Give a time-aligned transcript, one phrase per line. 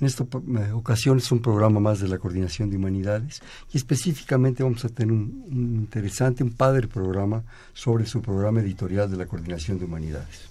[0.00, 3.42] En esta eh, ocasión es un programa más de la Coordinación de Humanidades
[3.72, 7.42] y específicamente vamos a tener un, interesante, un padre programa
[7.74, 10.50] sobre su programa editorial de la Coordinación de Humanidades.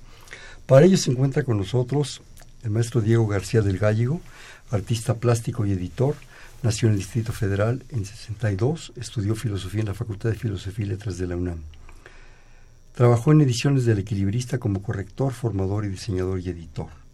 [0.65, 2.21] Para ello se encuentra con nosotros
[2.63, 4.19] el maestro Diego García del Gallego,
[4.69, 6.15] artista plástico y editor,
[6.61, 10.89] nació en el Distrito Federal en 62, estudió filosofía en la Facultad de Filosofía y
[10.89, 11.59] Letras de la UNAM.
[12.95, 17.06] Trabajó en ediciones del Equilibrista como corrector, formador y diseñador y editor.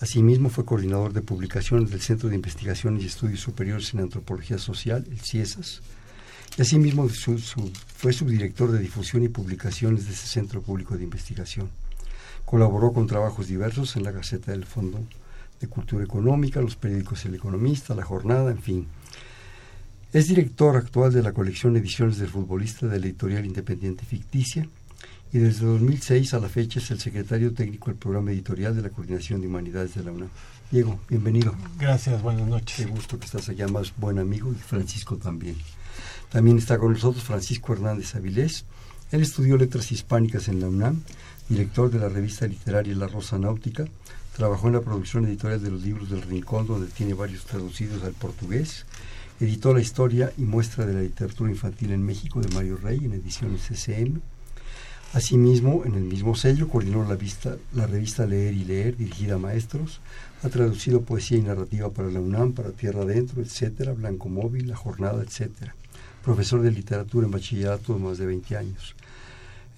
[0.00, 5.04] Asimismo, fue coordinador de publicaciones del Centro de Investigaciones y Estudios Superiores en Antropología Social,
[5.10, 5.80] el CIESAS,
[6.56, 11.68] y asimismo fue subdirector de difusión y publicaciones de ese Centro Público de Investigación.
[12.44, 15.00] Colaboró con trabajos diversos en la Gaceta del Fondo
[15.60, 18.86] de Cultura Económica, los periódicos El Economista, La Jornada, en fin.
[20.12, 24.68] Es director actual de la colección Ediciones del Futbolista de la editorial Independiente Ficticia
[25.32, 28.90] y desde 2006 a la fecha es el secretario técnico del programa editorial de la
[28.90, 30.30] Coordinación de Humanidades de la UNAM.
[30.70, 31.54] Diego, bienvenido.
[31.78, 32.76] Gracias, buenas noches.
[32.76, 35.56] Qué gusto que estás allá, más buen amigo, y Francisco también.
[36.30, 38.64] También está con nosotros Francisco Hernández Avilés.
[39.10, 41.02] Él estudió letras hispánicas en la UNAM,
[41.48, 43.86] director de la revista literaria La Rosa Náutica,
[44.36, 48.12] trabajó en la producción editorial de los libros del Rincón, donde tiene varios traducidos al
[48.12, 48.86] portugués,
[49.40, 53.12] editó la historia y muestra de la literatura infantil en México de Mario Rey en
[53.12, 54.20] ediciones CCM,
[55.14, 59.38] Asimismo, en el mismo sello coordinó la, vista, la revista Leer y Leer, dirigida a
[59.38, 60.00] maestros,
[60.42, 64.76] ha traducido poesía y narrativa para la UNAM, para Tierra Adentro, etcétera, Blanco Móvil, La
[64.76, 65.74] Jornada, etcétera.
[66.22, 68.94] Profesor de literatura en bachillerato de más de 20 años.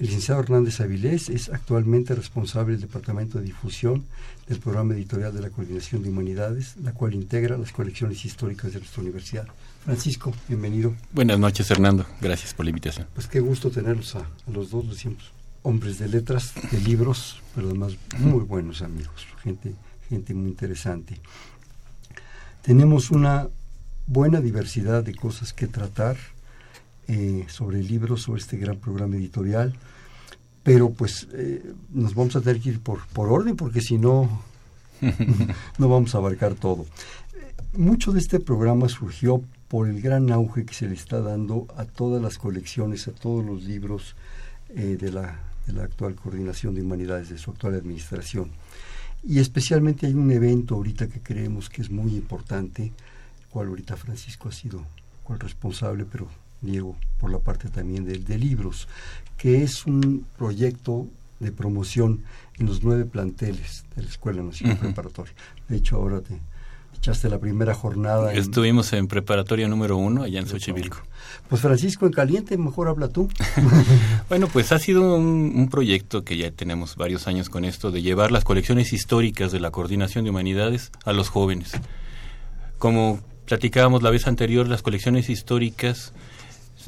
[0.01, 4.07] El licenciado Hernández Avilés es actualmente responsable del Departamento de Difusión
[4.49, 8.79] del Programa Editorial de la Coordinación de Humanidades, la cual integra las colecciones históricas de
[8.79, 9.47] nuestra universidad.
[9.85, 10.95] Francisco, bienvenido.
[11.13, 12.07] Buenas noches, Hernando.
[12.19, 13.09] Gracias por la invitación.
[13.13, 15.33] Pues qué gusto tenerlos a, los dos, decimos,
[15.65, 19.75] hombres de letras, de libros, pero además muy buenos amigos, gente,
[20.09, 21.21] gente muy interesante.
[22.63, 23.49] Tenemos una
[24.07, 26.17] buena diversidad de cosas que tratar
[27.07, 29.75] eh, sobre libros, sobre este gran programa editorial,
[30.63, 34.43] pero pues eh, nos vamos a tener que ir por, por orden porque si no,
[35.79, 36.87] no vamos a abarcar todo.
[37.73, 41.85] Mucho de este programa surgió por el gran auge que se le está dando a
[41.85, 44.17] todas las colecciones, a todos los libros
[44.71, 48.51] eh, de, la, de la actual coordinación de humanidades, de su actual administración.
[49.23, 52.93] Y especialmente hay un evento ahorita que creemos que es muy importante,
[53.51, 54.85] cual ahorita Francisco ha sido
[55.29, 56.27] el responsable, pero
[56.61, 58.89] Diego por la parte también de, de libros,
[59.37, 61.07] que es un proyecto
[61.39, 62.23] de promoción
[62.59, 65.33] en los nueve planteles de la Escuela Nacional Preparatoria.
[65.69, 66.39] De hecho, ahora te,
[67.01, 68.33] echaste la primera jornada.
[68.35, 70.99] Estuvimos en preparatoria número uno allá en Xochimilco.
[71.49, 73.29] Pues Francisco, en caliente, mejor habla tú.
[74.29, 78.31] bueno, pues ha sido un, proyecto que ya tenemos varios años con esto, de llevar
[78.33, 81.73] las colecciones históricas de la Coordinación de Humanidades a los jóvenes.
[82.77, 86.13] Como platicábamos la vez anterior, las colecciones históricas,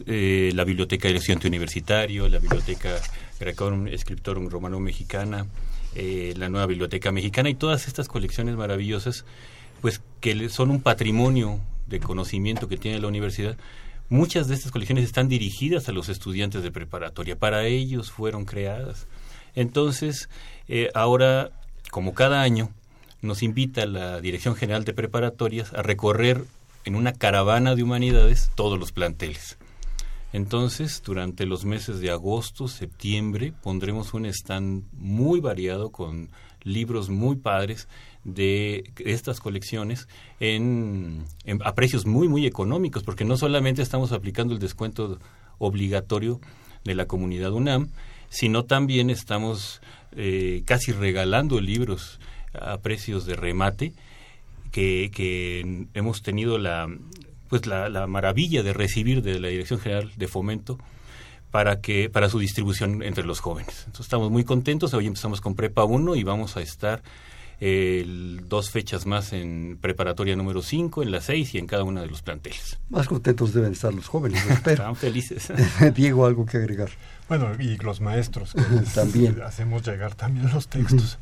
[0.06, 3.00] eh, la Biblioteca del Estudiante Universitario, la Biblioteca
[3.38, 5.47] Grecorum Scriptorum Romano Mexicana,
[5.94, 9.25] eh, la nueva Biblioteca Mexicana y todas estas colecciones maravillosas
[9.82, 13.56] pues que son un patrimonio de conocimiento que tiene la universidad,
[14.08, 19.08] muchas de estas colecciones están dirigidas a los estudiantes de preparatoria, para ellos fueron creadas.
[19.54, 20.31] Entonces,
[20.69, 21.50] eh, ahora,
[21.91, 22.70] como cada año,
[23.20, 26.44] nos invita la Dirección General de Preparatorias a recorrer
[26.84, 29.58] en una caravana de humanidades todos los planteles.
[30.32, 36.31] Entonces, durante los meses de agosto, septiembre, pondremos un stand muy variado con
[36.62, 37.87] libros muy padres
[38.25, 40.09] de estas colecciones
[40.41, 41.25] en,
[41.62, 45.19] a precios muy, muy económicos, porque no solamente estamos aplicando el descuento
[45.58, 46.40] obligatorio
[46.84, 47.90] de la comunidad UNAM,
[48.31, 49.82] sino también estamos
[50.12, 52.20] eh, casi regalando libros
[52.55, 53.93] a precios de remate
[54.70, 56.88] que, que hemos tenido la,
[57.52, 60.78] pues la, la, maravilla de recibir de la Dirección General de Fomento
[61.50, 63.81] para que para su distribución entre los jóvenes.
[63.81, 64.94] Entonces estamos muy contentos.
[64.94, 67.02] Hoy empezamos con Prepa 1 y vamos a estar
[68.49, 72.06] dos fechas más en preparatoria número 5, en la 6 y en cada uno de
[72.06, 72.78] los planteles.
[72.88, 74.84] Más contentos deben estar los jóvenes, espero.
[74.84, 75.52] Están felices.
[75.94, 76.88] Diego, algo que agregar.
[77.28, 78.62] Bueno, y los maestros, que
[78.94, 81.19] también hacemos llegar también los textos.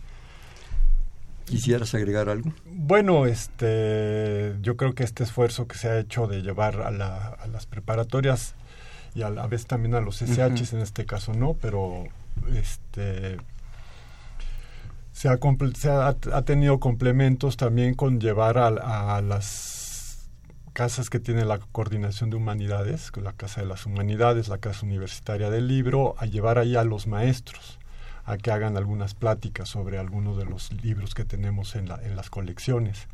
[1.51, 2.53] ¿Quisieras agregar algo?
[2.65, 7.67] Bueno, este, yo creo que este esfuerzo que se ha hecho de llevar a, las
[7.67, 8.55] preparatorias
[9.17, 12.05] y a la vez también a los SHs en este caso no, pero
[12.55, 13.39] este
[15.11, 20.31] se ha, ha, tenido complementos también con llevar a, las
[20.73, 25.51] casas que tiene la coordinación de humanidades, la Casa de las Humanidades, la Casa Universitaria
[25.51, 27.80] del Libro, a llevar ahí a los maestros
[28.25, 32.17] a que hagan algunas pláticas sobre algunos de los libros que tenemos en, la, en
[32.17, 33.09] las colecciones.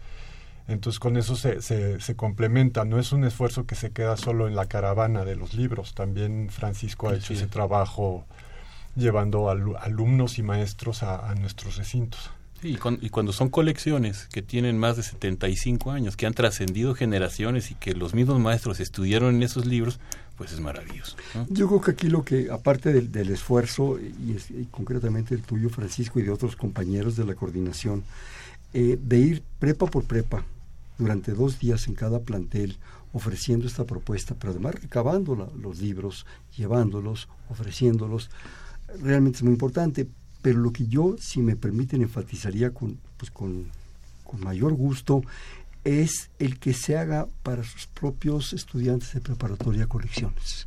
[0.69, 4.56] Entonces con eso se, se, complementa, no es un esfuerzo que se queda solo en
[4.56, 8.25] la caravana de los libros, también Francisco ha hecho ese trabajo
[8.97, 12.31] llevando alumnos y maestros a, nuestros recintos.
[12.62, 17.75] Y, cuando son colecciones que tienen más de 75 años, que han trascendido generaciones y
[17.75, 20.00] que los mismos maestros estudiaron en esos libros,
[20.37, 21.17] pues es maravilloso.
[21.49, 26.23] Yo creo que aquí lo que, aparte del, esfuerzo, y, concretamente el tuyo, Francisco, y
[26.23, 28.05] de otros compañeros de la coordinación,
[28.75, 30.44] eh, de ir prepa por prepa
[30.99, 32.79] durante dos días en cada plantel
[33.12, 36.26] ofreciendo esta propuesta, pero además recabando los libros,
[36.56, 38.31] llevándolos, ofreciéndolos,
[39.03, 40.06] realmente es muy importante.
[40.46, 43.66] Pero lo que yo, si me permiten, enfatizaría con, pues con,
[44.22, 45.25] con mayor gusto
[45.82, 50.64] es el que se haga para sus propios estudiantes de preparatoria colecciones,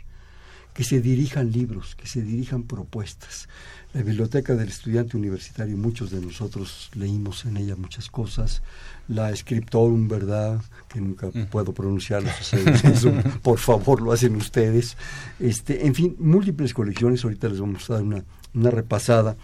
[0.73, 3.47] que se dirijan libros, que se dirijan propuestas.
[3.93, 8.61] La biblioteca del estudiante universitario, muchos de nosotros leímos en ella muchas cosas.
[9.07, 10.61] La Scriptorum, ¿verdad?
[10.89, 12.29] Que nunca puedo pronunciarlo,
[12.83, 14.97] eso, por favor lo hacen ustedes.
[15.39, 19.37] Este, en fin, múltiples colecciones, ahorita les vamos a dar una, una repasada.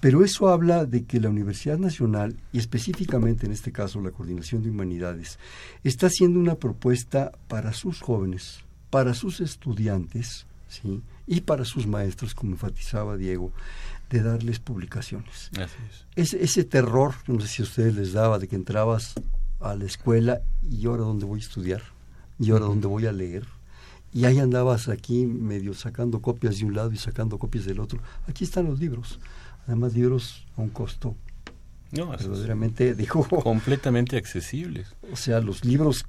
[0.00, 4.62] Pero eso habla de que la Universidad Nacional, y específicamente en este caso la Coordinación
[4.62, 5.38] de Humanidades,
[5.84, 11.02] está haciendo una propuesta para sus jóvenes, para sus estudiantes, ¿sí?
[11.26, 13.52] y para sus maestros, como enfatizaba Diego,
[14.08, 15.50] de darles publicaciones.
[16.16, 16.32] es.
[16.34, 19.14] Ese, terror, no sé si a ustedes les daba, de que entrabas
[19.60, 21.82] a la escuela y ahora dónde voy a estudiar,
[22.38, 23.44] y ahora dónde voy a leer,
[24.14, 28.00] y ahí andabas aquí medio sacando copias de un lado y sacando copias del otro.
[28.26, 29.20] Aquí están los libros
[29.70, 31.14] además libros a un costo
[31.92, 34.94] no, verdaderamente dijo completamente accesibles.
[35.12, 36.04] o sea los libros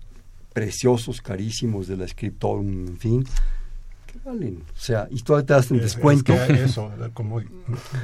[0.53, 3.25] preciosos carísimos de la Scriptorum en fin
[4.11, 4.63] que valen.
[4.75, 6.33] O sea y tú te das un descuento.
[6.49, 7.41] eso como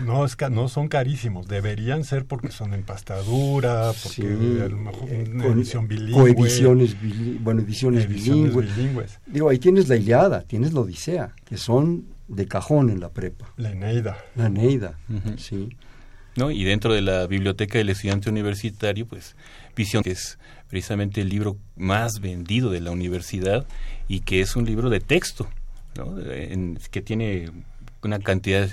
[0.06, 1.48] no es no son carísimos.
[1.48, 6.34] Deberían ser porque son empastadura porque a lo mejor eh, edición bilingüe.
[6.34, 6.96] coediciones
[7.42, 9.20] bueno ediciones, bilingües.
[9.26, 13.54] digo ahí tienes la Iliada tienes la Odisea que son de cajón en la prepa.
[13.58, 14.18] La Eneida.
[14.36, 14.98] La Eneida,
[15.38, 15.70] sí.
[16.36, 16.52] ¿No?
[16.52, 19.36] Y dentro de la biblioteca del estudiante universitario, pues
[19.76, 20.40] Visión, que es
[20.70, 23.66] precisamente el libro más vendido de la universidad
[24.08, 25.48] y que es un libro de texto,
[25.96, 26.16] ¿no?
[26.92, 27.52] que tiene
[28.04, 28.70] una cantidad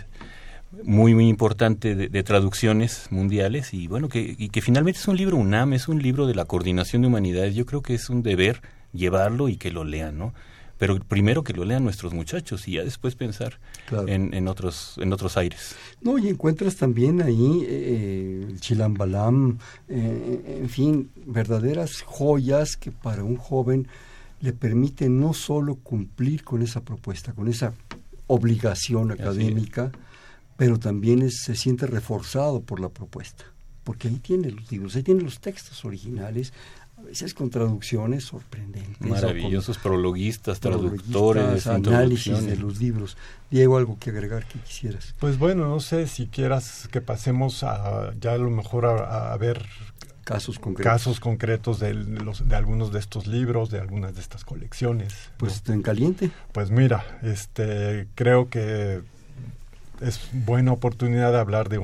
[0.83, 5.37] muy muy importante de, traducciones mundiales y bueno que, y que finalmente es un libro
[5.37, 8.61] UNAM es un libro de la coordinación de humanidades yo creo que es un deber
[8.93, 10.35] llevarlo y que lo lean no
[10.79, 13.59] pero primero que lo lean nuestros muchachos y ya después pensar
[14.07, 15.77] en, en, otros en otros aires.
[16.03, 23.25] No, y encuentras también ahí eh, el chilambalam, eh, en fin, verdaderas joyas que para
[23.25, 23.89] un joven
[24.41, 27.73] le permiten no solo cumplir con esa propuesta, con esa
[28.27, 29.93] obligación académica,
[30.57, 33.45] pero también se siente reforzado por la propuesta,
[33.85, 36.53] porque ahí tiene los libros, ahí tiene los textos originales,
[37.05, 39.01] a veces con traducciones sorprendentes.
[39.01, 43.17] Maravillosos prologuistas, traductores, análisis de los libros.
[43.51, 45.15] Diego, algo que agregar que quisieras.
[45.21, 49.67] Pues bueno, no sé si quieras que pasemos a ya a lo mejor a, ver
[50.25, 54.45] casos concretos, casos concretos de, los, de algunos de estos libros, de algunas de estas
[54.45, 55.13] colecciones.
[55.37, 56.31] Pues en caliente.
[56.53, 59.03] Pues mira, este creo que
[60.01, 61.79] es buena oportunidad de hablar de,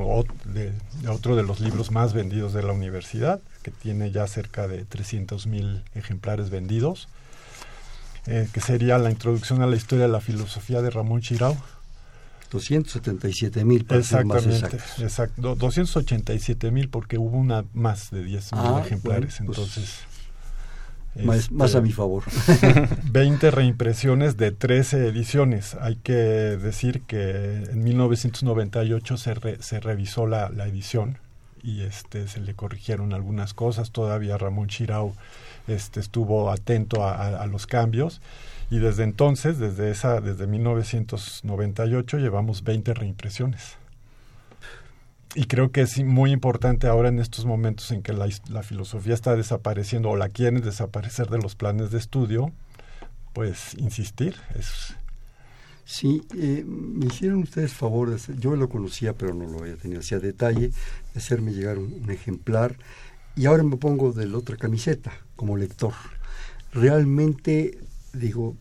[0.47, 4.85] de, otro de los libros más vendidos de la universidad, que tiene ya cerca de
[4.85, 7.09] 300 mil ejemplares vendidos,
[8.27, 11.57] eh, que sería la introducción a la historia de la filosofía de Ramón Chirao.
[12.51, 15.55] 277 mil, Exactamente, exacto.
[15.55, 19.95] 287 mil porque hubo una más de 10 mil ah, ejemplares, pues, entonces...
[21.25, 22.23] Más, más, a mi favor.
[23.11, 25.77] 20 reimpresiones de 13 ediciones.
[25.81, 31.19] Hay que decir que en 1998 se, se revisó la, la edición
[31.63, 33.91] y este se le corrigieron algunas cosas.
[33.91, 35.15] Todavía Ramón Chirau
[35.69, 38.21] este, estuvo atento a, los cambios
[38.71, 43.77] y desde entonces, desde esa, desde 1998 llevamos 20 reimpresiones.
[45.35, 49.37] Y creo que es muy importante ahora en estos momentos en que la, filosofía está
[49.37, 52.51] desapareciendo o la quieren desaparecer de los planes de estudio,
[53.33, 54.35] pues insistir.
[54.59, 54.97] Es,
[55.91, 59.75] Sí, eh, me hicieron ustedes favor de hacer, yo lo conocía pero no lo había
[59.75, 62.77] tenido así a detalle, de hacerme llegar un, ejemplar
[63.35, 65.93] y ahora me pongo de la otra camiseta como lector.
[66.73, 67.81] Realmente,
[68.13, 68.57] digo,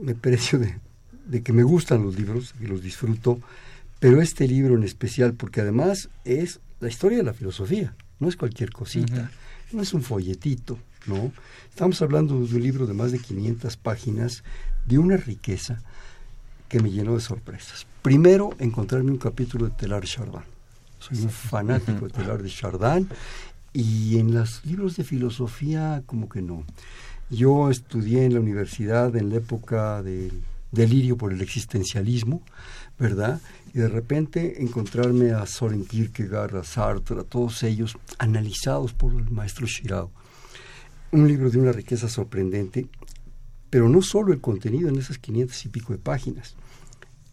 [0.00, 0.80] me precio de,
[1.26, 3.38] de que me gustan los libros, y los disfruto,
[4.00, 8.36] pero este libro en especial, porque además es la historia de la filosofía, no es
[8.36, 9.30] cualquier cosita,
[9.70, 11.30] no es un folletito, ¿no?
[11.68, 14.44] Estamos hablando de un libro de más de 500 páginas,
[14.86, 15.82] de una riqueza,
[16.68, 17.86] que me llenó de sorpresas.
[18.02, 20.42] Primero, encontrarme un capítulo de Telar de Chardin.
[20.98, 23.08] Soy un fanático de Telar de Chardin
[23.72, 26.64] y en los libros de filosofía como que no.
[27.30, 32.42] Yo estudié en la universidad en la época del delirio por el existencialismo,
[32.98, 33.40] ¿verdad?
[33.74, 39.30] Y de repente encontrarme a Soren Kierkegaard, a Sartre, a todos ellos analizados por el
[39.30, 40.10] maestro Shirao.
[41.12, 42.86] Un libro de una riqueza sorprendente
[43.70, 46.56] pero no solo el contenido en esas 500 y pico de páginas.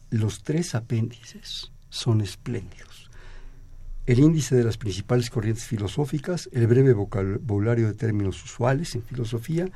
[0.09, 3.09] Los tres apéndices son espléndidos.
[4.05, 9.67] El índice de las principales corrientes filosóficas, el breve vocabulario de términos usuales en filosofía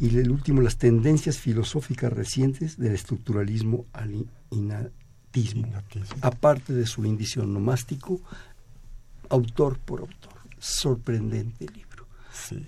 [0.00, 5.68] y el último, las tendencias filosóficas recientes del estructuralismo al innatismo,
[6.22, 8.22] aparte de su índice onomástico,
[9.28, 10.32] autor por autor.
[10.58, 12.06] Sorprendente libro.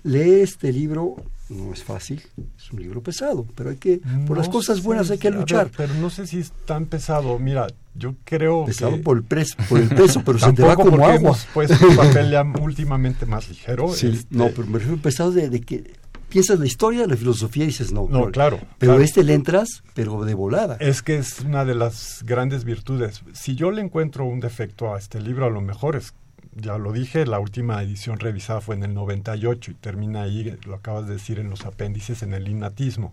[0.03, 1.15] Lee este libro,
[1.49, 2.21] no es fácil,
[2.57, 5.71] es un libro pesado, pero hay que, por las cosas buenas hay que luchar.
[5.75, 9.79] pero no sé si es tan pesado, mira, yo creo pesado por el, preso, por
[9.79, 11.37] el peso, pero se te va como agua.
[11.53, 13.87] Pues un papel ya últimamente más ligero.
[13.97, 15.93] Sí, este no, pero me refiero pesado de, que
[16.29, 18.07] piensas la historia, la filosofía y dices no.
[18.09, 18.59] No, claro.
[18.77, 20.77] Pero este le entras, pero de volada.
[20.79, 23.23] Es que es una de las grandes virtudes.
[23.33, 26.13] Si yo le encuentro un defecto a este libro, a lo mejor es
[26.57, 30.75] ya lo dije, la última edición revisada fue en el 98 y termina ahí, lo
[30.75, 33.11] acabas de decir, en los apéndices, en el innatismo.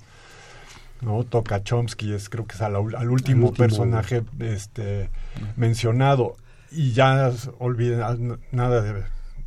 [1.01, 1.25] ¿no?
[1.25, 5.11] Toca Chomsky, es, creo que es al, último, personaje este,
[5.57, 6.37] mencionado.
[6.71, 9.05] Y ya olviden nada de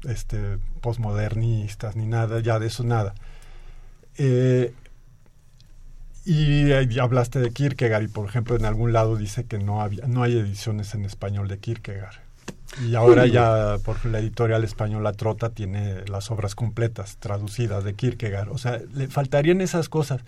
[0.08, 3.16] este, posmodernistas ni nada, ya de eso nada.
[4.18, 4.74] Eh,
[6.25, 10.08] y, y, hablaste de Kierkegaard y por ejemplo en algún lado dice que no, había,
[10.08, 12.26] no hay ediciones en español de Kierkegaard.
[12.86, 18.50] Y ahora ya por la editorial española Trota tiene las obras completas traducidas de Kierkegaard.
[18.50, 20.21] O sea, le faltarían esas cosas,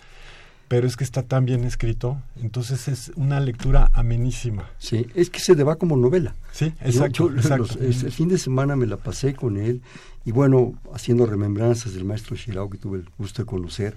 [0.68, 4.70] pero es que está tan bien escrito, entonces es una lectura amenísima.
[4.78, 6.34] Sí, es que se le va como novela.
[6.52, 7.30] Sí, exacto.
[7.30, 9.82] el fin de semana me la pasé con él
[10.24, 13.96] y bueno, haciendo remembranzas del maestro Shirao que tuve el gusto de conocer.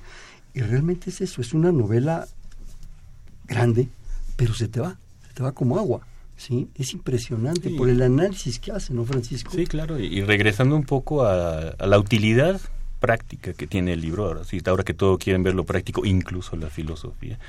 [0.53, 2.27] Y realmente es eso, es una novela
[3.45, 3.89] grande,
[4.35, 4.97] pero se te va,
[5.27, 6.01] se te va como agua.
[6.43, 6.67] ¿Sí?
[6.75, 9.51] Es impresionante por el análisis que hace, ¿no, Francisco?
[9.55, 12.59] Sí, claro, y, regresando un poco a, la utilidad
[12.99, 16.55] práctica que tiene el libro, ahora, sí, ahora que todo quieren ver lo práctico, incluso
[16.55, 17.39] la filosofía.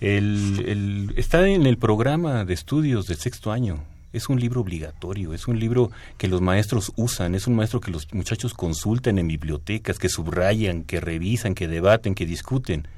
[0.00, 3.82] el, está en el programa de estudios de sexto año.
[4.12, 7.90] Es un libro obligatorio, es un libro que los maestros usan, es un maestro que
[7.90, 12.88] los muchachos consultan en bibliotecas, que subrayan, que revisan, que debaten, que discuten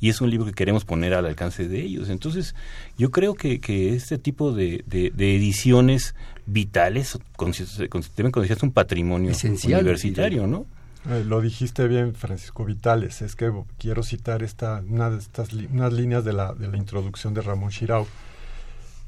[0.00, 2.08] y es un libro que queremos poner al alcance de ellos.
[2.08, 2.54] Entonces,
[2.98, 6.14] yo creo que, que este tipo de, de, ediciones
[6.46, 7.18] vitales
[8.16, 10.66] deben considerarse un patrimonio universitario, ¿no?
[11.08, 13.22] Eh, lo dijiste bien, Francisco Vitales.
[13.22, 17.34] Es que quiero citar esta, una de estas unas líneas de la, de la introducción
[17.34, 18.06] de Ramón Chirau.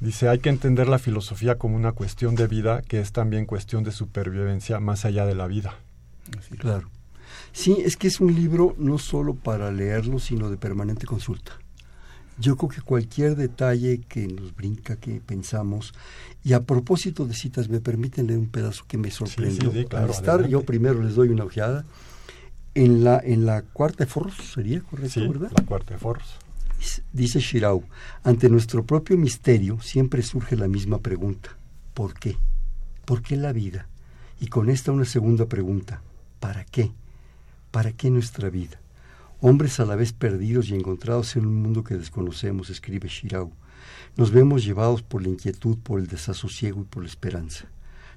[0.00, 3.82] Dice, hay que entender la filosofía como una cuestión de vida que es también cuestión
[3.82, 5.74] de supervivencia más allá de la vida.
[6.58, 6.90] claro.
[7.52, 11.52] Sí, es que es un libro no solo para leerlo, sino de permanente consulta.
[12.38, 15.94] Yo creo que cualquier detalle que nos brinca, que pensamos,
[16.44, 19.72] y a propósito de citas, me permiten leer un pedazo que me sorprendió.
[19.96, 21.86] Al estar, yo primero les doy una ojeada.
[22.74, 25.50] En la, en la cuarta de Forros, sería correcto, ¿verdad?
[25.56, 26.36] La cuarta de Forros.
[27.10, 27.84] Dice Shirau,
[28.22, 31.56] ante nuestro propio misterio siempre surge la misma pregunta.
[31.94, 32.36] ¿Por qué?
[33.06, 33.88] ¿Por qué la vida?
[34.40, 36.02] Y con esta una segunda pregunta.
[36.38, 36.92] ¿Para qué?
[37.76, 38.80] ¿Para qué nuestra vida?
[39.42, 43.52] Hombres a la vez perdidos y encontrados en un mundo que desconocemos, escribe Shirau.
[44.16, 47.66] Nos vemos llevados por la inquietud, por el desasosiego y por la esperanza.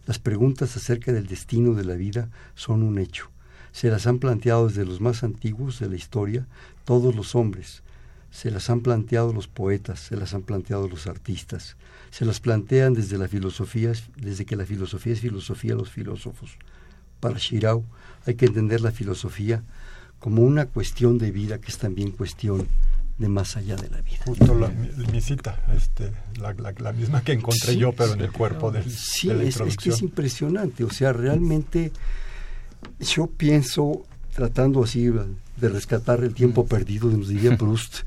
[0.05, 3.31] Las preguntas acerca del destino de la vida son un hecho.
[3.73, 6.47] Se las han planteado desde los más antiguos de la historia
[6.85, 7.83] todos los hombres.
[8.31, 11.75] Se las han planteado los poetas, se las han planteado los artistas.
[12.11, 16.57] Se las plantean desde la filosofía, desde que la filosofía es filosofía los filósofos.
[17.19, 17.83] Para Shirau,
[18.25, 19.63] hay que entender la filosofía
[20.19, 22.67] como una cuestión de vida que es también cuestión
[23.17, 24.19] de más allá de la vida.
[24.25, 28.89] Justo la, mi cita, este, la, misma que encontré yo, pero en el cuerpo del,
[28.89, 30.85] sí, de la es, es que es impresionante.
[30.85, 31.91] O sea, realmente
[32.99, 37.99] yo pienso, tratando así de rescatar el tiempo perdido, nos diría Proust,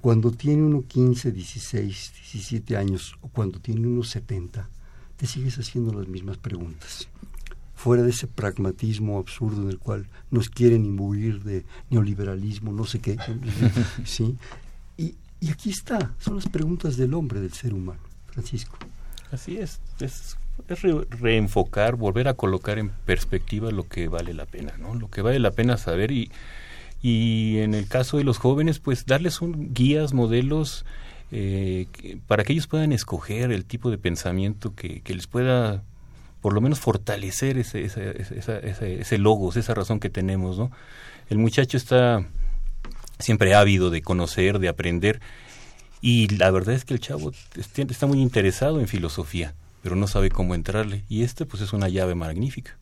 [0.00, 4.68] cuando tiene uno 15, 16, 17 años o cuando tiene uno 70,
[5.16, 7.08] te sigues haciendo las mismas preguntas.
[7.78, 12.98] Fuera de ese pragmatismo absurdo en el cual nos quieren imbuir de neoliberalismo, no sé
[12.98, 13.16] qué.
[14.04, 14.36] ¿sí?
[14.96, 18.00] Y, y aquí está, son las preguntas del hombre, del ser humano.
[18.26, 18.76] Francisco.
[19.30, 20.36] Así es, es,
[21.20, 24.96] reenfocar, volver a colocar en perspectiva lo que vale la pena, ¿no?
[24.96, 26.32] Lo que vale la pena saber y,
[27.00, 30.84] y en el caso de los jóvenes, pues darles un, guías, modelos
[31.30, 31.86] eh,
[32.26, 35.84] para que ellos puedan escoger el tipo de pensamiento que, que les pueda
[36.40, 40.70] por lo menos fortalecer ese, ese, ese, ese, logos, esa razón que tenemos, ¿no?
[41.28, 42.24] El muchacho está
[43.18, 45.20] siempre ávido de conocer, de aprender,
[46.00, 50.30] y la verdad es que el chavo está muy interesado en filosofía, pero no sabe
[50.30, 51.04] cómo entrarle.
[51.08, 52.78] Y este pues es una llave magnífica.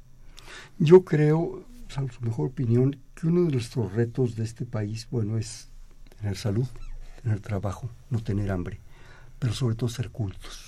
[0.79, 5.39] Yo creo, salvo su mejor opinión, que uno de nuestros retos de este país, bueno,
[5.39, 5.71] es
[6.19, 6.67] tener salud,
[7.23, 8.81] tener trabajo, no tener hambre,
[9.39, 10.66] pero sobre todo ser cultos.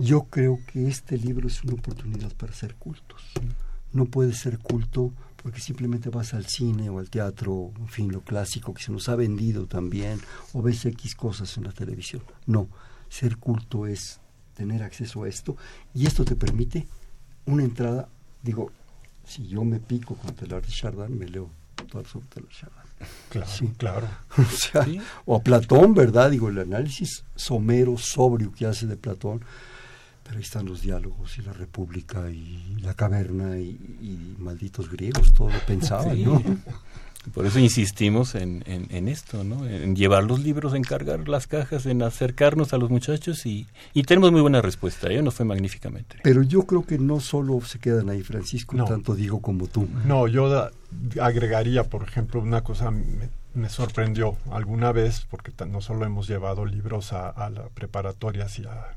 [0.00, 3.20] Yo creo que este libro es una oportunidad para ser cultos.
[3.92, 5.12] No puede ser culto
[5.42, 9.08] porque simplemente vas al cine o al teatro, en fin, lo clásico que se nos
[9.08, 10.20] ha vendido también,
[10.52, 12.22] o ves X cosas en la televisión.
[12.46, 12.68] No,
[13.08, 14.20] ser culto es
[14.54, 15.56] tener acceso a esto
[15.94, 16.86] y esto te permite
[17.46, 18.08] una entrada,
[18.42, 18.70] digo,
[19.24, 21.50] si yo me pico con Telar de Chardin, me leo
[21.90, 22.78] todo sobre Telar de Chardin.
[23.30, 23.68] Claro, sí.
[23.76, 24.08] claro.
[25.26, 26.30] o, o a Platón, ¿verdad?
[26.30, 29.42] Digo, el análisis somero, sobrio que hace de Platón,
[30.28, 35.48] pero ahí están los diálogos y la república y la caverna y, malditos griegos, todo
[35.48, 36.42] lo pensaban, ¿no?
[37.32, 39.66] Por eso insistimos en, en, esto, ¿no?
[39.66, 44.02] En llevar los libros, en cargar las cajas, en acercarnos a los muchachos y, y
[44.02, 45.20] tenemos muy buena respuesta, ¿eh?
[45.22, 46.18] Nos fue magníficamente.
[46.22, 49.88] Pero yo creo que no solo se quedan ahí, Francisco, tanto digo como tú.
[50.06, 50.70] No, yo
[51.20, 56.64] agregaría, por ejemplo, una cosa me, me, sorprendió alguna vez, porque no solo hemos llevado
[56.64, 58.94] libros a, a la preparatorias y a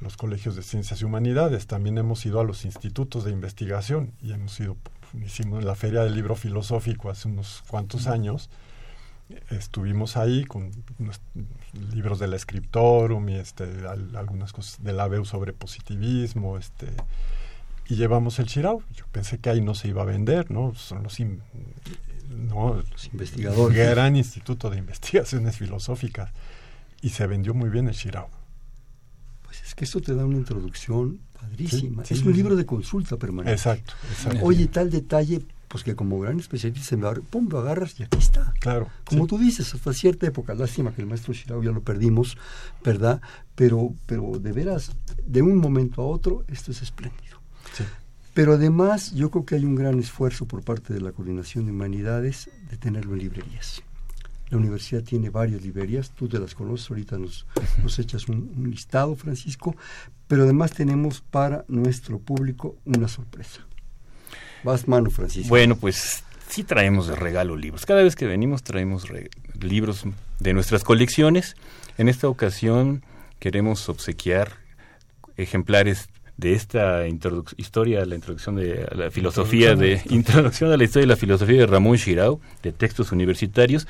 [0.00, 4.32] los colegios de ciencias y humanidades, también hemos ido a los institutos de investigación y
[4.32, 4.76] hemos ido,
[5.24, 8.48] hicimos la Feria del Libro Filosófico hace unos cuantos años,
[9.50, 10.72] estuvimos ahí con
[11.92, 16.88] libros del Scriptorum y este, algunas cosas de la ABEU sobre positivismo, este,
[17.88, 18.82] y llevamos el Chirau.
[18.94, 20.74] Yo pensé que ahí no se iba a vender, ¿no?
[20.76, 21.18] Son los,
[22.30, 23.76] los investigadores.
[23.76, 26.30] Gran instituto de investigaciones filosóficas.
[27.02, 28.28] Y se vendió muy bien el Chirau
[29.70, 32.02] es que esto te da una introducción padrísima.
[32.02, 33.52] es un libro de consulta permanente.
[33.52, 33.94] Exacto,
[34.42, 38.52] Oye, tal detalle, pues que como gran especialista, me pum, lo agarras y aquí está.
[38.58, 38.88] Claro.
[39.04, 42.36] Como tú dices, hasta cierta época, lástima que el maestro Shirao ya lo perdimos,
[42.84, 43.20] ¿verdad?
[43.54, 44.90] Pero, pero de veras,
[45.24, 47.38] de un momento a otro, esto es espléndido.
[48.34, 51.70] Pero además, yo creo que hay un gran esfuerzo por parte de la Coordinación de
[51.70, 53.84] Humanidades de tenerlo en librerías.
[54.50, 57.46] La universidad tiene varias librerías, tú te las conoces, ahorita nos,
[57.82, 59.76] nos echas un, listado, Francisco,
[60.26, 63.66] pero además tenemos para nuestro público una sorpresa.
[64.64, 65.48] Vas mano, Francisco.
[65.48, 67.86] Bueno, pues sí traemos de regalo libros.
[67.86, 69.04] Cada vez que venimos traemos
[69.60, 70.04] libros
[70.40, 71.56] de nuestras colecciones.
[71.96, 73.04] En esta ocasión
[73.38, 74.52] queremos obsequiar
[75.36, 76.08] ejemplares
[76.40, 77.06] de esta
[77.58, 81.66] historia, la introducción de la filosofía de introducción a la historia de la filosofía de
[81.66, 83.86] Ramón Shirao, de textos universitarios,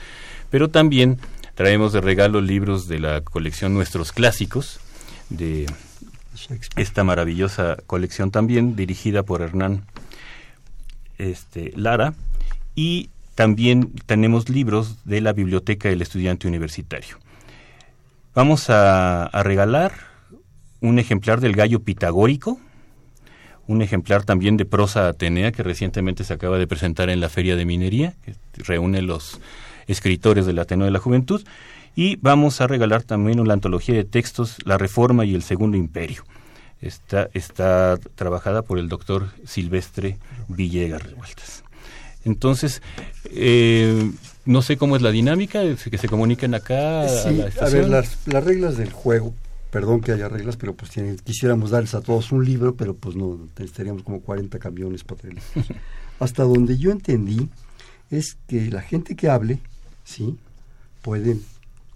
[0.51, 1.19] pero también
[1.55, 4.81] traemos de regalo libros de la colección Nuestros Clásicos,
[5.29, 5.67] de
[6.77, 9.85] esta maravillosa colección también dirigida por Hernán
[11.19, 12.15] este, Lara,
[12.75, 17.17] y también tenemos libros de la Biblioteca del Estudiante Universitario.
[18.35, 20.10] Vamos a, a regalar
[20.81, 22.59] un ejemplar del gallo pitagórico,
[23.67, 27.57] un ejemplar también de prosa atenea que recientemente se acaba de presentar en la Feria
[27.57, 29.41] de Minería, que reúne los
[29.87, 31.43] escritores del Ateneo de la Juventud,
[31.95, 36.25] y vamos a regalar también una antología de textos, La Reforma y el Segundo Imperio.
[36.81, 41.63] Está, está trabajada por el doctor Silvestre Villegas Revueltas.
[42.25, 42.83] Entonces,
[43.33, 44.11] eh,
[44.45, 47.03] no sé cómo es la dinámica, que se comuniquen acá.
[47.03, 49.35] a, ver, las, las reglas del juego
[49.71, 50.91] perdón que haya reglas, pero pues
[51.25, 55.45] quisiéramos darles a todos un libro, pero pues no, necesitaríamos como 40 camiones para tenerlos.
[56.19, 57.49] Hasta donde yo entendí
[58.11, 59.61] es que la gente que hable,
[60.05, 60.37] ¿sí?
[61.03, 61.39] Puede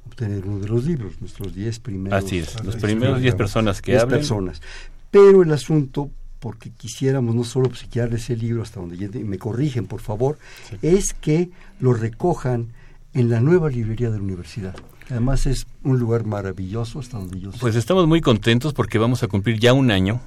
[0.06, 2.24] obtener uno de los libros, nuestros 10 primeros.
[2.24, 4.20] Así es, los primeros 10 personas que hablen.
[4.20, 4.62] personas.
[5.10, 6.10] Pero el asunto,
[6.40, 10.38] porque quisiéramos no solo obsequiar ese libro, hasta donde me corrigen, por favor,
[10.82, 12.68] es que lo recojan
[13.12, 14.74] en la nueva librería de la universidad.
[15.10, 19.58] Además es un lugar maravilloso hasta donde Pues estamos muy contentos porque vamos a cumplir
[19.58, 20.20] ya un año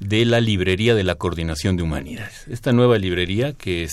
[0.00, 2.46] de la librería de la Coordinación de Humanidades.
[2.48, 3.88] Esta nueva librería que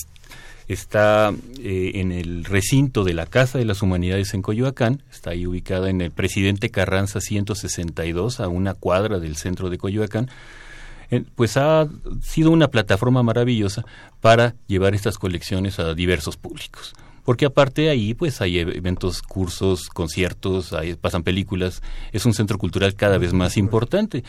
[0.68, 5.46] está eh, en el recinto de la Casa de las Humanidades en Coyoacán, está ahí
[5.46, 10.30] ubicada en el Presidente Carranza 162, a una cuadra del centro de Coyoacán,
[11.12, 11.88] eh, pues ha
[12.22, 13.86] sido una plataforma maravillosa
[14.20, 16.94] para llevar estas colecciones a diversos públicos.
[17.24, 21.82] Porque aparte ahí pues hay eventos, cursos, conciertos, ahí pasan películas,
[22.12, 24.24] es un centro cultural cada vez más importante.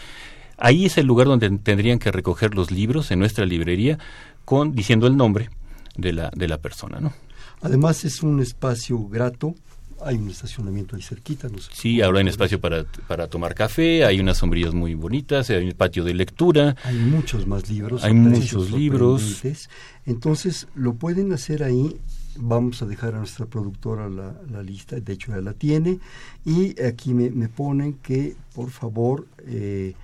[0.56, 3.98] Ahí es el lugar donde tendrían que recoger los libros en nuestra librería
[4.44, 5.50] con diciendo el nombre
[5.96, 7.12] de la, de la persona, ¿no?
[7.60, 9.54] Además es un espacio grato,
[10.04, 11.48] hay un estacionamiento ahí cerquita.
[11.48, 14.94] No sé sí, ahora hay un espacio para, para tomar café, hay unas sombrillas muy
[14.94, 16.76] bonitas, hay un patio de lectura.
[16.84, 18.04] Hay muchos más libros.
[18.04, 19.42] Hay muchos libros.
[20.04, 21.96] Entonces, lo pueden hacer ahí.
[22.36, 26.00] Vamos a dejar a nuestra productora la, la lista, de hecho ya la tiene.
[26.44, 29.94] Y aquí me, me ponen que, por favor, eh,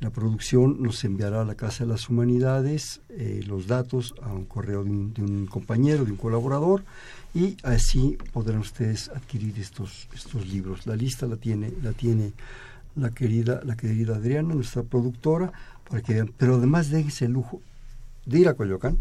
[0.00, 4.44] la producción nos enviará a la Casa de las Humanidades eh, los datos a un
[4.44, 6.84] correo de un, compañero, de un colaborador,
[7.34, 10.86] y así podrán ustedes adquirir estos, estos libros.
[10.86, 12.32] La lista la tiene, la tiene
[12.94, 15.52] la querida, la querida Adriana, nuestra productora,
[15.88, 16.30] para que vean.
[16.36, 17.62] Pero además déjense el lujo
[18.26, 18.98] de ir a Coyoacán,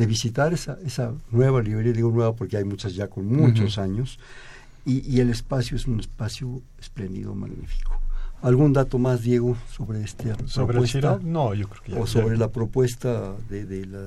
[0.00, 4.18] de visitar esa, esa nueva librería, digo nueva porque hay muchas ya con muchos años,
[4.86, 8.00] y, y el espacio es un espacio espléndido, magnífico.
[8.40, 11.20] ¿Algún dato más, Diego, sobre esta ¿Sobre propuesta?
[11.22, 11.98] no, yo creo que ya.
[11.98, 14.00] O sobre la propuesta de, de, la,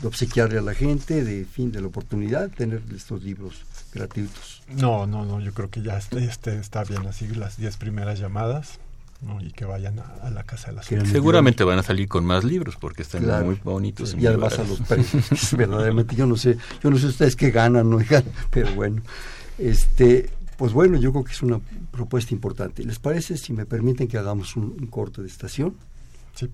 [0.00, 4.62] de obsequiarle a la gente, de fin, de la oportunidad de tener estos libros gratuitos.
[4.76, 8.20] No, no, no, yo creo que ya este, este está bien así, las 10 primeras
[8.20, 8.78] llamadas.
[9.22, 9.40] ¿No?
[9.40, 12.76] y que vayan a, la casa de las Seguramente van a salir con más libros
[12.76, 14.14] porque están muy bonitos.
[14.18, 17.88] y además a los precios, verdaderamente yo no sé, yo no sé ustedes qué ganan,
[17.90, 17.98] no
[18.50, 19.02] pero bueno,
[19.58, 22.82] este pues bueno, yo creo que es una propuesta importante.
[22.82, 25.76] ¿Les parece si me permiten que hagamos un, un corte de estación?
[26.34, 26.50] Sí.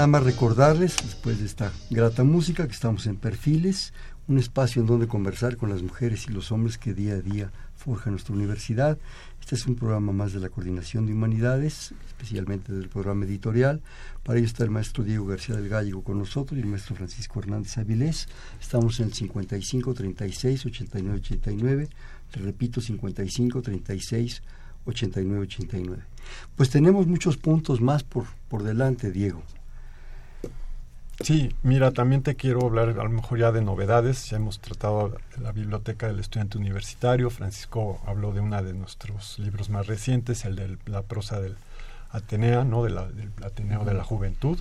[0.00, 3.92] Nada más recordarles, después de esta grata música, que estamos en Perfiles,
[4.28, 7.52] un espacio en donde conversar con las mujeres y los hombres que día a día
[7.76, 8.96] forjan nuestra universidad.
[9.40, 13.82] Este es un programa más de la Coordinación de Humanidades, especialmente del programa editorial.
[14.22, 17.38] Para ello está el maestro Diego García del Gallego con nosotros y el maestro Francisco
[17.38, 18.26] Hernández Avilés.
[18.58, 21.88] Estamos en el 55 36 89 89.
[22.36, 24.42] Le repito, 55 36
[24.86, 26.02] 89 89.
[26.56, 29.42] Pues tenemos muchos puntos más por, por delante, Diego.
[31.22, 34.30] Sí, mira, también te quiero hablar a lo mejor ya de novedades.
[34.30, 37.28] Ya hemos tratado la biblioteca del estudiante universitario.
[37.28, 41.56] Francisco habló de uno de nuestros libros más recientes, el de la prosa del
[42.10, 42.82] Atenea, ¿no?
[42.82, 44.58] De del Ateneo de la Juventud.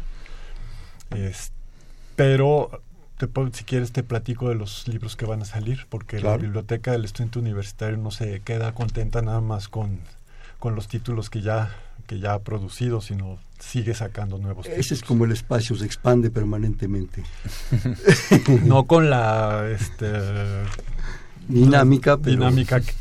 [2.16, 2.82] pero
[3.18, 6.92] te si quieres te platico de los libros que van a salir, porque la biblioteca
[6.92, 10.00] del estudiante universitario no se queda contenta nada más con,
[10.60, 11.72] con los títulos que ya
[12.10, 16.32] que ya ha producido, sino sigue sacando nuevos Ese es como el espacio, se expande
[16.32, 17.24] permanentemente.
[18.66, 20.12] no con la este,
[21.48, 22.94] dinámica, dinámica que,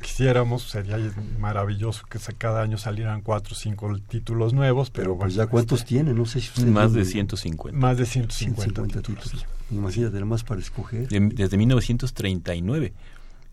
[0.00, 0.98] quisiéramos, sería
[1.38, 5.90] maravilloso que cada año salieran cuatro o cinco títulos nuevos, pero, pues ya cuántos este,
[5.90, 7.78] tiene, no sé si usted más de 150.
[7.78, 9.22] Más de 150, títulos.
[9.22, 9.46] títulos.
[9.70, 11.06] Imagínate, más para escoger.
[11.08, 12.92] desde 1939.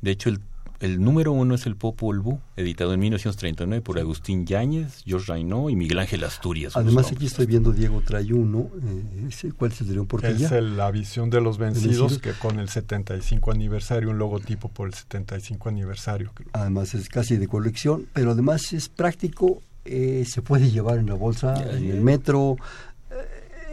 [0.02, 0.40] De hecho, el
[0.80, 5.70] el número uno es el Popol Vuh, editado en 1939 por Agustín Yáñez, George Raynaud
[5.70, 6.76] y Miguel Ángel Asturias.
[6.76, 8.70] Además, aquí estoy viendo Diego Trayuno.
[8.84, 10.46] Eh, ¿Cuál es el de León Portilla?
[10.46, 14.94] Es la visión de los vencidos, que con el 75 aniversario, un logotipo por el
[14.94, 16.32] 75 aniversario.
[16.54, 19.62] Además, es casi de colección, pero además es práctico.
[19.86, 22.58] Eh, se puede llevar en la bolsa, en el metro,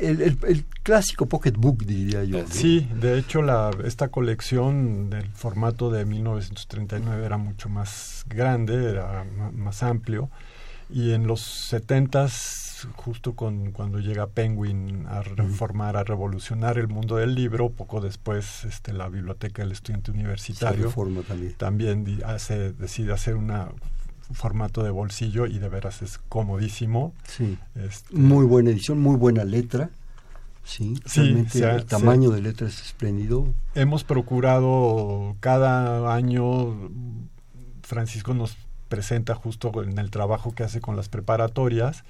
[0.08, 2.44] el, clásico pocketbook, diría yo.
[2.48, 9.24] Sí, de hecho la, esta colección del formato de 1939 era mucho más grande, era
[9.54, 10.30] más amplio,
[10.90, 12.28] y en los 70
[12.96, 18.64] justo con, cuando llega Penguin a reformar, a revolucionar el mundo del libro, poco después
[18.64, 20.92] este, la Biblioteca del Estudiante Universitario
[21.28, 23.68] también, también hace, decide hacer una
[24.32, 27.12] formato de bolsillo y de veras es comodísimo.
[27.26, 27.58] Sí.
[27.74, 29.90] Este, muy buena edición, muy buena letra.
[30.64, 33.52] Sí, realmente el tamaño de letra es espléndido.
[33.74, 36.90] Hemos procurado cada año,
[37.82, 38.56] Francisco nos
[38.88, 42.04] presenta justo en el trabajo que hace con las preparatorias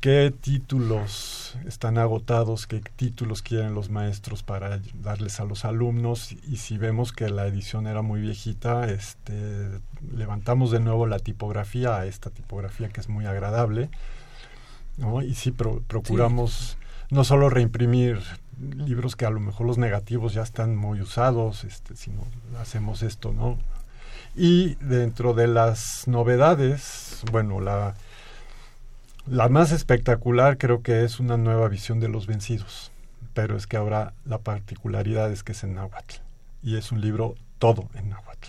[0.00, 6.58] qué títulos están agotados, qué títulos quieren los maestros para darles a los alumnos y
[6.58, 9.80] si vemos que la edición era muy viejita, este,
[10.14, 13.90] levantamos de nuevo la tipografía a esta tipografía que es muy agradable,
[14.96, 15.22] ¿no?
[15.22, 16.76] Y sí procuramos
[17.10, 18.20] no solo reimprimir
[18.58, 22.24] libros que a lo mejor los negativos ya están muy usados, este, sino
[22.60, 23.58] hacemos esto, ¿no?
[24.34, 27.94] Y dentro de las novedades, bueno, la
[29.26, 32.92] la más espectacular creo que es una nueva visión de los vencidos,
[33.34, 36.16] pero es que ahora la particularidad es que es en náhuatl
[36.62, 38.48] y es un libro todo en náhuatl.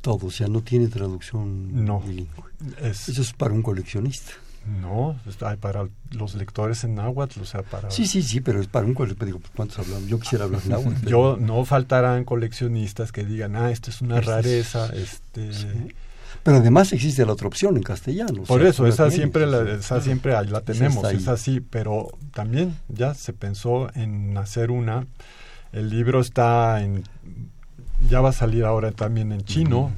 [0.00, 2.50] Todo, o sea, no tiene traducción no, bilingüe.
[2.80, 4.32] Eso es para un coleccionista.
[4.80, 5.16] No,
[5.60, 7.90] para los lectores en náhuatl, o sea, para...
[7.90, 9.26] Sí, sí, sí, pero es para un coleccionista.
[9.26, 10.08] Digo, ¿cuántos hablamos?
[10.08, 11.06] Yo quisiera hablar náhuatl.
[11.08, 15.50] Yo, no faltarán coleccionistas que digan, ah, esto es una rareza, este...
[16.42, 18.42] Pero además existe la otra opción en castellano.
[18.44, 23.32] Por eso, esa siempre, la, esa siempre la tenemos, es así, pero también ya se
[23.32, 25.06] pensó en hacer una.
[25.72, 27.04] El libro está en,
[28.08, 29.92] ya va a salir ahora también en chino,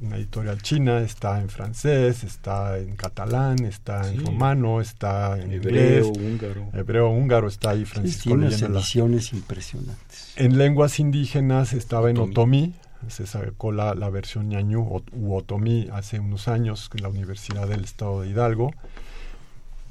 [0.00, 6.06] una editorial china, está en francés, está en catalán, está en romano, está en hebreo,
[6.06, 6.68] inglés, húngaro.
[6.72, 10.32] Hebreo, húngaro, está ahí Francisco sí, tiene ediciones impresionantes.
[10.36, 12.74] En lenguas indígenas estaba en otomí,
[13.08, 17.84] se sacó la, la versión ñañú u otomí hace unos años en la Universidad del
[17.84, 18.72] Estado de Hidalgo,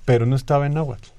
[0.05, 1.09] pero no estaba en náhuatl.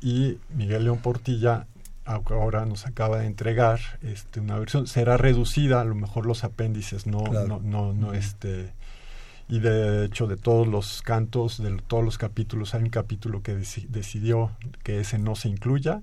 [0.00, 1.66] Y Miguel León Portilla
[2.04, 7.06] ahora nos acaba de entregar este, una versión, será reducida, a lo mejor los apéndices
[7.06, 8.72] no, no, no, no, este,
[9.48, 13.54] y de hecho de todos los cantos, de todos los capítulos, hay un capítulo que
[13.54, 16.00] decidió que ese no se incluya,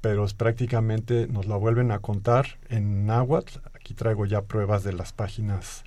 [0.00, 4.92] pero es prácticamente nos lo vuelven a contar en náhuatl Aquí traigo ya pruebas de
[4.92, 5.82] las páginas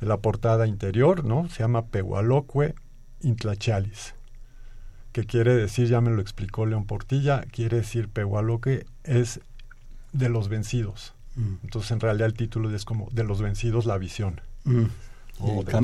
[0.00, 1.48] de la portada interior, ¿no?
[1.48, 2.74] Se llama Pehualoque
[3.20, 4.16] Intlachalis,
[5.12, 9.40] que quiere decir, ya me lo explicó León Portilla, quiere decir Pehualoque es
[10.12, 11.14] de los vencidos.
[11.36, 11.54] Mm.
[11.62, 14.40] Entonces, en realidad el título es como de los vencidos la visión.
[14.64, 14.86] Mm.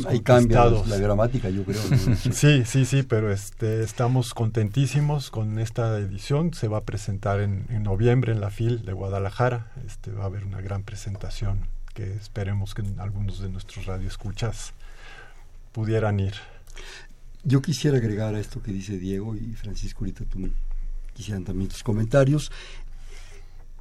[0.09, 1.83] Hay cambios la gramática, yo creo.
[2.33, 6.55] sí, sí, sí, pero este, estamos contentísimos con esta edición.
[6.55, 9.73] Se va a presentar en, en, noviembre en la FIL de Guadalajara.
[9.87, 14.73] Este, va a haber una gran presentación que esperemos que algunos de nuestros radioescuchas
[15.73, 16.35] pudieran ir.
[17.45, 20.49] Yo quisiera agregar a esto que dice Diego y Francisco, ahorita tú
[21.15, 22.51] quisieran también tus comentarios.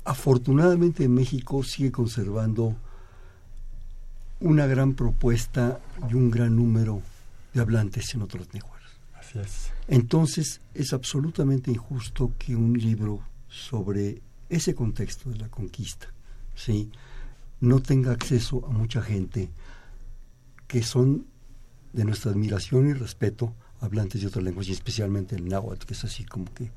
[0.05, 2.75] Afortunadamente México sigue conservando
[4.43, 5.79] una gran propuesta
[6.10, 7.01] y un gran número
[7.53, 8.82] de hablantes en otros lenguas.
[9.13, 9.71] Así es.
[9.88, 16.08] Entonces es absolutamente injusto que un libro sobre ese contexto de la conquista,
[16.56, 16.91] ¿sí?
[17.62, 19.49] no tenga acceso a mucha gente
[20.67, 21.25] que son
[21.93, 26.03] de nuestra admiración y respeto hablantes de otras lenguas y especialmente el náhuatl, que es
[26.03, 26.71] así como que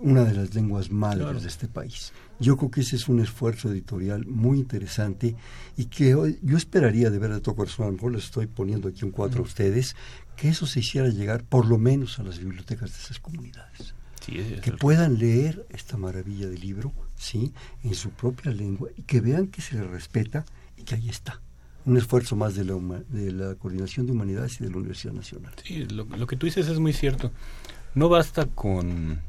[0.00, 2.12] una de las lenguas madres de este país.
[2.38, 5.36] Yo creo que ese es un esfuerzo editorial muy interesante
[5.76, 6.10] y que
[6.42, 9.10] yo esperaría de ver de todo corazón, a lo mejor les estoy poniendo aquí un
[9.10, 9.96] cuadro a ustedes,
[10.36, 13.94] que eso se hiciera llegar por lo menos a las bibliotecas de esas comunidades.
[14.26, 17.52] que puedan leer esta maravilla de libro, ¿sí?
[17.82, 20.44] En su propia lengua y que vean que se les respeta
[20.76, 21.40] y que ahí está
[21.86, 22.74] un esfuerzo más de la,
[23.08, 25.52] de la Coordinación de Humanidades y de la Universidad Nacional.
[25.62, 27.30] Sí, lo, lo, que tú dices es muy cierto.
[27.94, 29.20] No basta con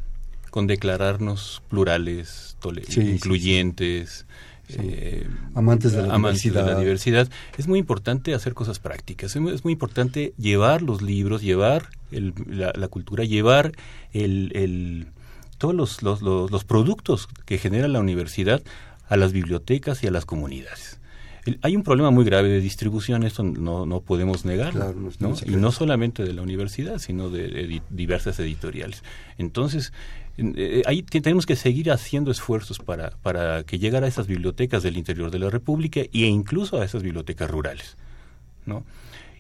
[0.58, 2.58] con declararnos plurales,
[2.96, 4.26] incluyentes,
[4.70, 7.30] eh, amantes, de la, diversidad.
[7.60, 13.24] Es muy importante hacer cosas prácticas, es muy, importante llevar los libros, llevar la, cultura,
[13.24, 13.74] llevar
[14.14, 15.06] el,
[15.60, 18.64] todos los, los, los, productos que genera la universidad
[19.10, 20.97] a las bibliotecas y a las comunidades.
[21.62, 24.94] Hay un problema muy grave de distribución, esto no, no podemos negarlo,
[25.46, 29.04] y no solamente de la universidad, sino de diversas editoriales.
[29.38, 29.94] Entonces,
[30.38, 34.98] eh, ahí tenemos que seguir haciendo esfuerzos para, para que llegara a esas bibliotecas del
[34.98, 37.98] interior de la República e incluso a esas bibliotecas rurales.
[38.66, 38.84] ¿no?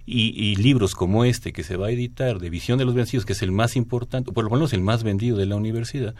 [0.09, 3.33] Y, libros como este que se va a editar de Visión de los Vencidos, que
[3.33, 6.15] es el más importante, por lo menos el más vendido de la universidad,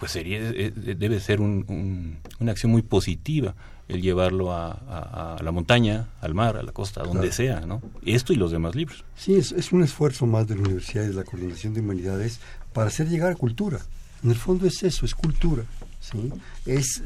[0.00, 3.54] pues sería eh, eh, debe ser un, una acción muy positiva
[3.86, 7.82] el llevarlo a, la montaña, al mar, a la costa, a donde sea, ¿no?
[8.06, 9.04] Esto y los demás libros.
[9.16, 12.38] Sí, es, es un esfuerzo más de la universidad y de la Coordinación de Humanidades
[12.72, 13.80] para hacer llegar cultura.
[14.22, 15.64] En el fondo es eso, es cultura.
[15.98, 16.32] ¿sí?
[16.66, 17.02] Es,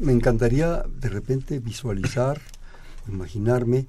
[0.00, 2.40] me encantaría de repente visualizar,
[3.08, 3.86] imaginarme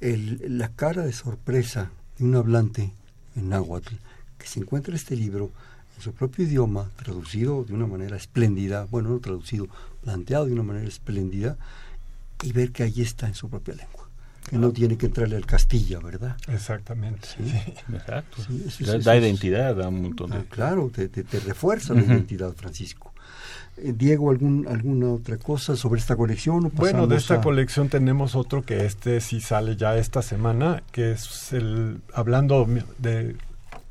[0.00, 2.92] el, la cara de sorpresa de un hablante
[3.36, 3.94] en náhuatl
[4.38, 5.50] que se encuentra este libro
[5.98, 9.66] en su propio idioma, traducido de una manera espléndida, bueno, no traducido,
[10.02, 11.56] planteado de una manera espléndida,
[12.42, 14.04] y ver que ahí está en su propia lengua.
[14.48, 16.34] que no tiene que entrarle al Castilla, ¿verdad?
[16.50, 17.28] Exactamente.
[17.36, 17.42] Sí.
[17.92, 18.42] Exacto.
[18.46, 20.38] Sí, eso es- da, eso da es- identidad, da un montón de...
[20.38, 22.12] Ah, claro, te, te- te refuerza la Ujú.
[22.12, 23.12] identidad, Francisco.
[23.76, 26.64] Eh, Diego, ¿algún, ¿alguna otra cosa sobre esta colección?
[26.64, 30.82] o Bueno, de esta a- colección tenemos otro que este sí sale ya esta semana,
[30.92, 33.36] que es el, hablando de,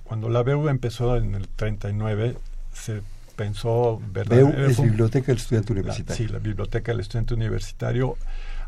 [0.07, 2.35] cuando la BEU empezó en el 39,
[2.73, 3.01] se
[3.35, 4.37] pensó, ¿verdad?
[4.37, 6.27] BEU es un- Biblioteca del Estudiante la- Universitario.
[6.27, 8.17] sí, la Biblioteca del Estudiante Universitario.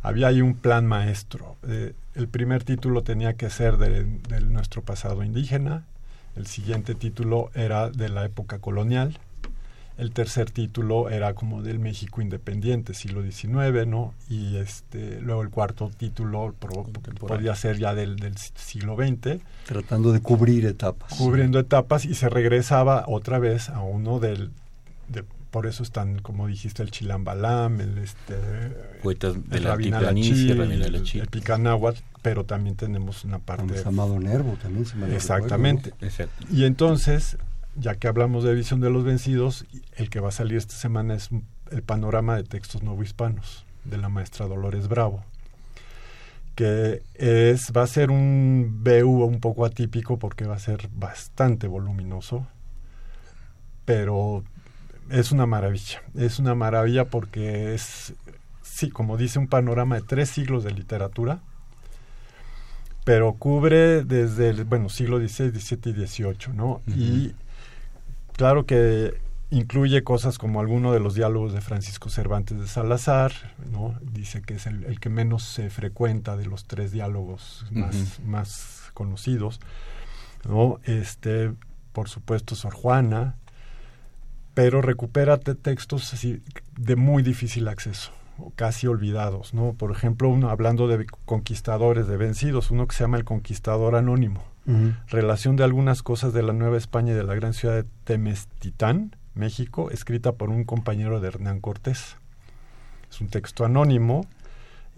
[0.01, 1.55] Había ahí un plan maestro.
[1.67, 5.83] Eh, el primer título tenía que ser de, de nuestro pasado indígena,
[6.35, 9.17] el siguiente título era de la época colonial,
[9.99, 14.13] el tercer título era como del México independiente, siglo XIX, ¿no?
[14.29, 16.85] Y este, luego el cuarto título pro-
[17.19, 21.13] podía ser ya del, del siglo XX Tratando de cubrir etapas.
[21.17, 24.51] cubriendo etapas y se regresaba otra vez a uno del
[25.09, 28.35] de- por eso están como dijiste el chilambalam el este
[29.01, 34.57] Poetas de el la Rabin el, el picanáhuatl pero también tenemos una parte Amado Nervo
[34.61, 36.45] también, mal no exactamente Exacto.
[36.51, 37.37] y entonces
[37.79, 39.65] ya que hablamos de visión de los vencidos
[39.95, 41.29] el que va a salir esta semana es
[41.71, 45.23] el panorama de textos novohispanos de la maestra Dolores Bravo
[46.59, 51.67] que es va a ser un BU un poco atípico porque va a ser bastante
[51.67, 52.45] voluminoso,
[53.85, 54.43] pero
[55.09, 56.01] es una maravilla.
[56.15, 58.13] Es una maravilla porque es,
[58.61, 61.39] sí, como dice, un panorama de tres siglos de literatura,
[63.05, 66.81] pero cubre desde el, bueno, siglo XVI, XVII y XVIII, ¿no?
[66.87, 67.35] Y
[68.39, 69.19] claro que
[69.51, 73.33] incluye cosas como alguno de los diálogos de Francisco Cervantes de Salazar,
[73.69, 73.99] ¿no?
[74.01, 78.91] Dice que es el, el que menos se frecuenta de los tres diálogos más, más
[78.93, 79.59] conocidos,
[80.47, 80.79] ¿no?
[80.85, 81.51] Este,
[81.91, 83.35] por supuesto, Sor Juana,
[84.53, 86.41] pero recupera te- textos así
[86.77, 89.73] de muy difícil acceso, o casi olvidados, ¿no?
[89.73, 94.43] Por ejemplo, uno hablando de conquistadores, de vencidos, uno que se llama El Conquistador Anónimo,
[95.07, 99.15] Relación de algunas cosas de la Nueva España y de la gran ciudad de Temestitán,
[99.33, 102.17] México, escrita por un compañero de Hernán Cortés.
[103.09, 104.27] Es un texto anónimo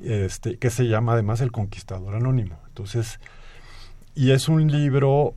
[0.04, 2.60] este, que se llama además El Conquistador Anónimo.
[2.68, 3.20] Entonces,
[4.14, 5.36] y es un libro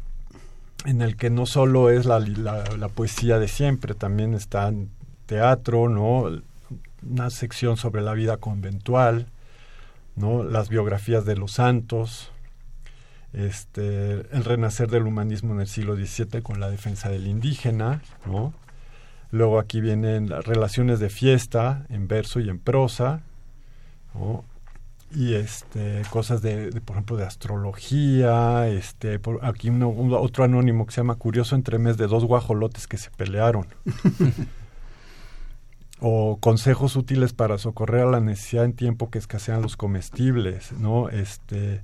[0.85, 4.73] en el que no solo es la, la, la poesía de siempre, también está
[5.27, 6.43] teatro, ¿no?
[7.09, 9.27] una sección sobre la vida conventual,
[10.17, 10.45] ¿no?
[10.45, 12.33] las biografías de los santos,
[13.35, 18.55] este, el renacer del humanismo en el siglo XVII con la defensa del indígena, ¿no?
[19.31, 23.23] Luego aquí vienen las relaciones de fiesta en verso y en prosa,
[24.15, 24.45] ¿no?
[25.13, 30.87] Y este, cosas de, de, por ejemplo, de astrología, este, por, aquí uno, otro anónimo
[30.87, 33.67] que se llama Curioso entremés de dos guajolotes que se pelearon.
[36.01, 41.09] o consejos útiles para socorrer a la necesidad en tiempo que escasean los comestibles, ¿no?
[41.09, 41.83] Este,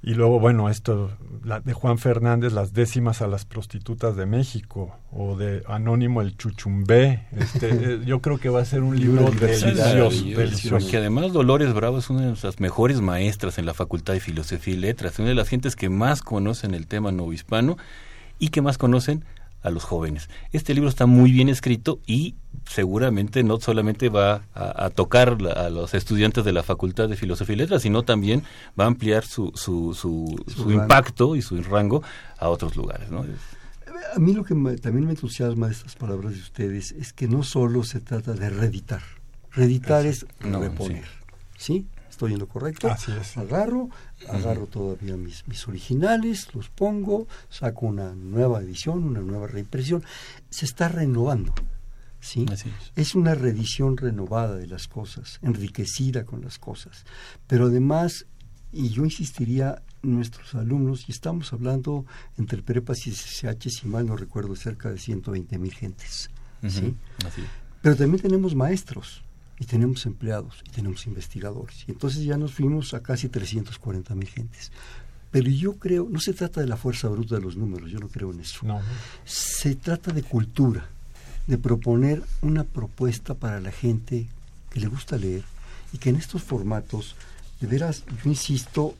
[0.00, 1.10] y luego, bueno, esto
[1.44, 6.36] la, de Juan Fernández, las décimas a las prostitutas de México, o de Anónimo el
[6.36, 7.26] Chuchumbé.
[7.32, 10.78] Este, eh, yo creo que va a ser un libro delicioso, delicioso.
[10.78, 14.74] Porque además Dolores Bravo es una de nuestras mejores maestras en la Facultad de Filosofía
[14.74, 17.76] y Letras, una de las gentes que más conocen el tema novohispano
[18.38, 19.24] y que más conocen
[19.62, 20.28] a los jóvenes.
[20.52, 22.36] Este libro está muy bien escrito y
[22.68, 27.16] seguramente no solamente va a, a tocar la- a los estudiantes de la Facultad de
[27.16, 28.42] Filosofía y Letras, sino también
[28.78, 32.02] va a ampliar su, su, su, Su impacto y su rango
[32.38, 33.10] a otros lugares.
[33.10, 33.24] ¿no?
[34.14, 37.26] A mí lo que me- también me entusiasma de estas palabras de ustedes es que
[37.26, 39.02] no solo se trata de reeditar.
[39.52, 41.04] Reeditar es No, reponer.
[41.56, 41.86] ¿Sí?
[42.18, 42.90] ¿Estoy en lo correcto?
[42.90, 43.36] Así es.
[43.36, 43.90] Agarro,
[44.28, 50.02] agarro todavía mis, mis originales, los pongo, saco una nueva edición, una nueva reimpresión.
[50.50, 51.54] Se está renovando.
[52.18, 52.44] ¿Sí?
[52.50, 52.92] Así es.
[52.96, 57.04] Es una reedición renovada de las cosas, enriquecida con las cosas.
[57.46, 58.26] Pero además,
[58.72, 62.04] y yo insistiría, nuestros alumnos, y estamos hablando
[62.36, 66.30] entre prepas y SSH, si mal no recuerdo, cerca de 120 mil gentes.
[66.66, 66.96] ¿sí?
[67.24, 67.44] Así.
[67.80, 69.22] Pero también tenemos maestros,
[69.58, 71.84] y tenemos empleados, y tenemos investigadores.
[71.86, 74.70] Y entonces ya nos fuimos a casi 340 mil gentes.
[75.30, 78.08] Pero yo creo, no se trata de la fuerza bruta de los números, yo no
[78.08, 78.80] creo en eso No,
[79.24, 80.88] se trata de cultura,
[81.46, 84.28] de proponer una propuesta para la gente
[84.70, 85.44] que le gusta leer
[85.92, 87.14] y que en estos formatos,
[87.60, 88.94] de veras, yo insisto,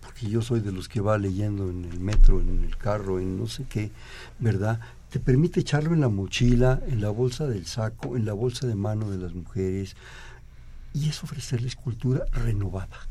[0.00, 3.38] porque yo soy de los que va leyendo en el metro, en el carro, en
[3.38, 3.90] no sé qué,
[4.38, 4.80] ¿verdad?
[5.10, 8.76] Te permite echarlo en la mochila, en la bolsa del saco, en la bolsa de
[8.76, 9.96] mano de las mujeres,
[10.94, 13.08] y es ofrecerles cultura renovada,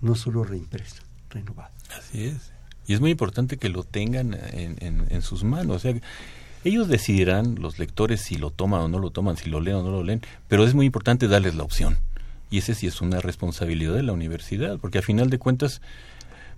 [0.00, 1.70] no solo reimpresa, renovada.
[1.96, 2.52] Así es.
[2.86, 5.76] Y es muy importante que lo tengan en, sus manos.
[5.76, 5.94] O sea,
[6.64, 9.82] ellos decidirán, los lectores, si lo toman o no lo toman, si lo leen o
[9.82, 11.98] no lo leen, pero es muy importante darles la opción.
[12.50, 15.80] Y ese sí es una responsabilidad de la universidad, porque a final de cuentas,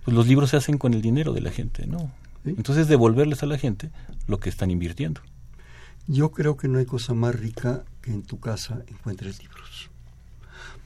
[0.03, 2.11] pues los libros se hacen con el dinero de la gente, ¿no?
[2.45, 3.91] Entonces devolverles a la gente
[4.27, 5.21] lo que están invirtiendo.
[6.07, 9.89] Yo creo que no hay cosa más rica que en tu casa encuentres libros.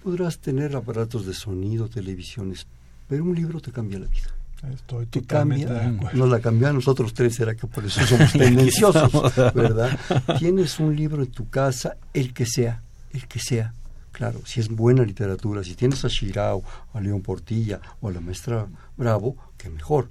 [0.04, 2.68] Podrás tener aparatos de sonido, televisiones,
[3.08, 4.30] pero un libro te cambia la vida.
[4.74, 6.18] Estoy te totalmente cambia, de acuerdo.
[6.18, 9.12] nos la cambia a nosotros tres, será que por eso somos tendenciosos,
[9.54, 9.98] ¿verdad?
[10.38, 12.82] Tienes un libro en tu casa, el que sea,
[13.12, 13.74] el que sea.
[14.12, 18.20] Claro, si es buena literatura, si tienes a Shirao, a León Portilla o a la
[18.20, 20.10] maestra Bravo, que mejor.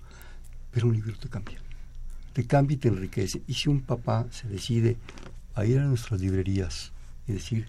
[0.79, 1.59] Pero un libro te cambia.
[2.33, 3.43] Te cambia y te enriquece.
[3.49, 4.97] Y si un papá se decide
[5.57, 6.93] a ir a nuestras librerías
[7.27, 7.67] y decir,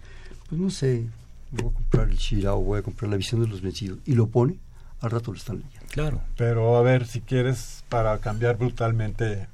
[0.47, 1.07] pues no sé,
[1.49, 4.27] voy a comprar el Shirao, voy a comprar la visión de los vencidos, y lo
[4.27, 4.59] pone,
[5.01, 5.87] al rato lo están leyendo.
[5.89, 6.21] Claro.
[6.37, 9.47] Pero a ver, si quieres, para cambiar brutalmente,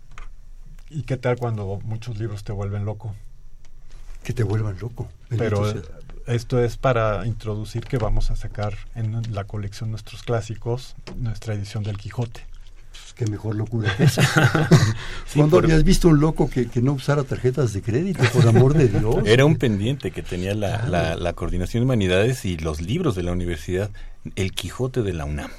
[0.89, 3.15] ¿y qué tal cuando muchos libros te vuelven loco?
[4.25, 5.07] Que te vuelvan loco.
[5.29, 5.81] Pero sea.
[6.27, 11.85] esto es para introducir que vamos a sacar en la colección nuestros clásicos, nuestra edición
[11.85, 12.53] del Quijote.
[13.03, 14.23] Pues, qué mejor locura que esa.
[15.25, 18.47] Sí, ¿Cuándo por- habías visto un loco que, que no usara tarjetas de crédito, por
[18.47, 19.17] amor de Dios?
[19.25, 23.23] Era un pendiente que tenía la, la, la Coordinación de Humanidades y los libros de
[23.23, 23.89] la universidad,
[24.35, 25.51] El Quijote de la UNAM.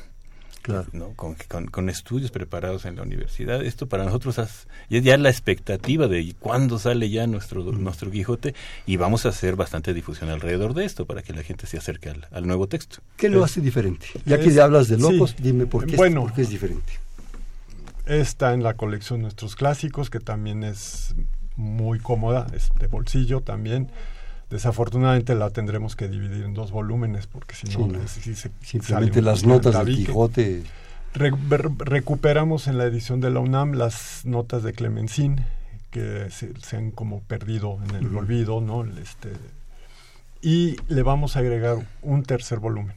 [0.63, 0.87] Claro.
[0.93, 1.11] ¿no?
[1.15, 3.63] Con, con, con estudios preparados en la universidad.
[3.65, 4.67] Esto para nosotros es,
[5.05, 8.53] ya la expectativa de cuándo sale ya nuestro, nuestro Quijote
[8.85, 12.11] y vamos a hacer bastante difusión alrededor de esto para que la gente se acerque
[12.11, 12.99] al, al nuevo texto.
[13.17, 14.09] ¿Qué lo Es- hace diferente?
[14.25, 15.37] Ya que es- ya hablas de locos, sí.
[15.41, 16.23] dime por qué, es- Bueno.
[16.23, 16.93] por qué es diferente.
[18.07, 21.15] Está en la colección nuestros clásicos, que también es
[21.57, 23.91] muy cómoda, es de bolsillo también.
[24.51, 28.01] Desafortunadamente la tendremos que dividir en dos volúmenes porque si Sí, no, no.
[28.03, 29.97] es- sí se Simplemente las notas del.
[29.97, 30.63] Quijote.
[31.15, 31.33] Re-
[31.79, 35.45] recuperamos en la edición de la UNAM las notas de Clemencín
[35.91, 38.85] que se, se han como perdido en el olvido, ¿no?
[38.85, 39.33] Este,
[40.43, 42.95] y le vamos a agregar un tercer volumen.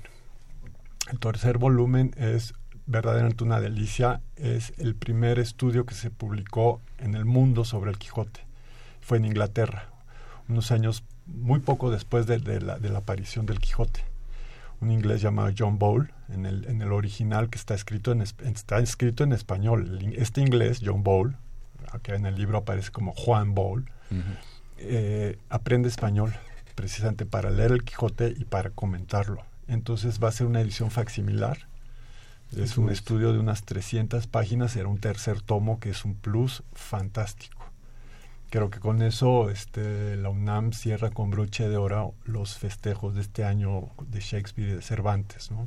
[1.12, 2.54] El tercer volumen es
[2.90, 7.98] verdaderamente una delicia, es el primer estudio que se publicó en el mundo sobre el
[7.98, 8.42] Quijote.
[9.00, 9.90] Fue en Inglaterra,
[10.48, 14.04] unos años muy poco después de, de la, de la aparición del Quijote
[14.82, 18.34] un inglés llamado John Bowl, en el, en el original que está escrito en, es-
[18.46, 20.00] está escrito en español.
[20.16, 21.36] Este inglés, John Bowl,
[22.02, 23.92] que en el libro aparece como Juan Bowl,
[24.78, 26.34] eh, aprende español
[26.76, 29.44] precisamente para leer el Quijote y para comentarlo.
[29.68, 31.68] Entonces va a ser una edición facsimilar.
[32.56, 36.64] Es un estudio de unas 300 páginas, era un tercer tomo que es un plus
[36.74, 37.64] fantástico.
[38.50, 43.22] Creo que con eso este, la UNAM cierra con broche de oro los festejos de
[43.22, 45.52] este año de Shakespeare y de Cervantes.
[45.52, 45.66] ¿no?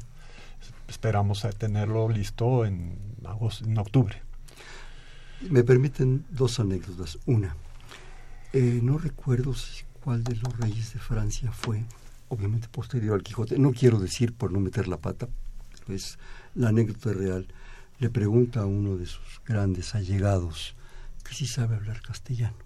[0.89, 4.21] Esperamos a tenerlo listo en, agosto, en octubre.
[5.49, 7.19] Me permiten dos anécdotas.
[7.27, 7.55] Una,
[8.53, 11.85] eh, no recuerdo si- cuál de los reyes de Francia fue,
[12.29, 13.57] obviamente posterior al Quijote.
[13.59, 15.29] No quiero decir por no meter la pata,
[15.85, 16.19] pero es
[16.55, 17.47] la anécdota real.
[17.99, 20.75] Le pregunta a uno de sus grandes allegados
[21.25, 22.57] que si sabe hablar castellano.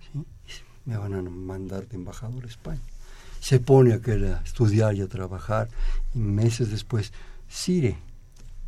[0.00, 0.24] ¿Sí?
[0.46, 2.82] Dice, Me van a mandar de embajador a España.
[3.40, 5.68] Se pone aquel a estudiar y a trabajar
[6.14, 7.12] y meses después,
[7.48, 7.96] Sire,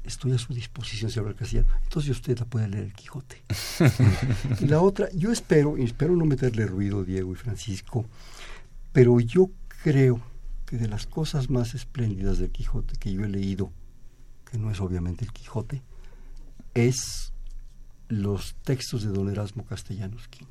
[0.05, 1.69] estoy a su disposición si habla castellano.
[1.85, 3.43] Entonces usted la puede leer el Quijote.
[4.61, 8.05] y la otra, yo espero, y espero no meterle ruido, Diego y Francisco,
[8.93, 9.51] pero yo
[9.83, 10.21] creo
[10.67, 13.73] que de las cosas más espléndidas del Quijote que yo he leído,
[14.51, 15.83] que no es obviamente el Quijote,
[16.75, 17.33] es
[18.09, 20.47] los textos de don Erasmo Castellanos V.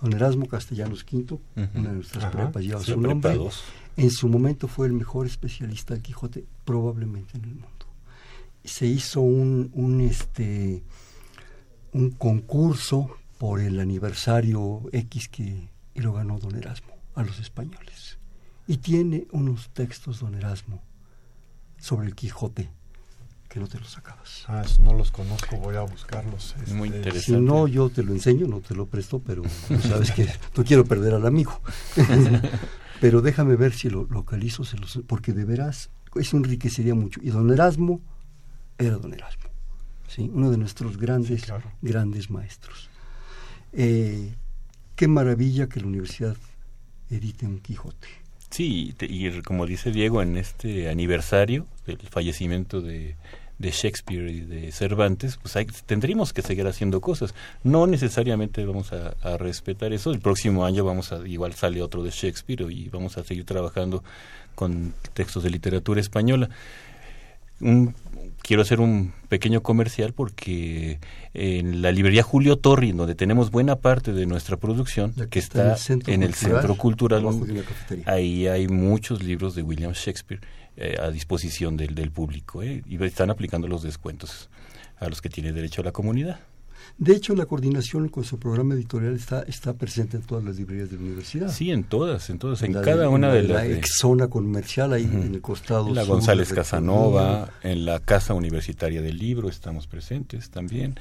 [0.00, 1.38] Don Erasmo Castellanos V,
[1.74, 2.32] una de nuestras Ajá.
[2.32, 3.38] prepas lleva su nombre,
[3.96, 7.68] en su momento fue el mejor especialista del Quijote probablemente en el mundo.
[8.64, 10.82] Se hizo un, un, este,
[11.92, 18.17] un concurso por el aniversario X que y lo ganó don Erasmo a los españoles.
[18.68, 20.80] Y tiene unos textos don Erasmo
[21.78, 22.70] sobre el Quijote
[23.48, 24.44] que no te los acabas.
[24.46, 26.54] Ah, eso no los conozco, voy a buscarlos.
[26.74, 27.20] Muy Este, interesante.
[27.20, 30.64] Si no, yo te lo enseño, no te lo presto, pero tú sabes que no
[30.64, 31.58] quiero perder al amigo.
[33.00, 37.20] pero déjame ver si lo localizo, se los, porque de veras eso enriquecería mucho.
[37.22, 38.02] Y don Erasmo
[38.76, 39.48] era don Erasmo,
[40.08, 40.30] ¿sí?
[40.32, 41.72] uno de nuestros grandes, Sí, claro.
[41.80, 42.90] grandes maestros.
[43.72, 44.34] Eh,
[44.94, 46.36] qué maravilla que la universidad
[47.08, 48.08] edite un Quijote.
[48.50, 53.14] Sí, y como dice Diego, en este aniversario del fallecimiento de,
[53.58, 57.34] de Shakespeare y de Cervantes, pues hay- tendríamos que seguir haciendo cosas.
[57.62, 60.12] No necesariamente vamos a, a respetar eso.
[60.12, 64.02] El próximo año vamos a, igual sale otro de Shakespeare y vamos a seguir trabajando
[64.54, 66.48] con textos de literatura española.
[67.60, 67.94] Un-
[68.42, 71.00] quiero hacer un pequeño comercial porque
[71.34, 75.76] en la librería Julio Torri, donde tenemos buena parte de nuestra producción, que está,
[76.06, 77.24] en el Centro Cultural,
[78.06, 80.40] ahí hay muchos libros de William Shakespeare
[80.76, 84.48] eh, a disposición del, del público eh, y están aplicando los descuentos
[84.98, 86.40] a los que tiene derecho la comunidad.
[86.96, 90.90] De hecho, la coordinación con su programa editorial está, está presente en todas las librerías
[90.90, 91.50] de la universidad.
[91.50, 93.64] Sí, en todas, en todas, en cada una de, las...
[93.64, 95.88] La ex zona comercial ahí en el costado.
[95.88, 100.98] En la González Casanova, en la Casa Universitaria del Libro estamos presentes también.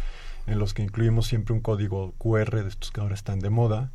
[0.47, 3.91] en los que incluimos siempre un código QR de estos que ahora están de moda,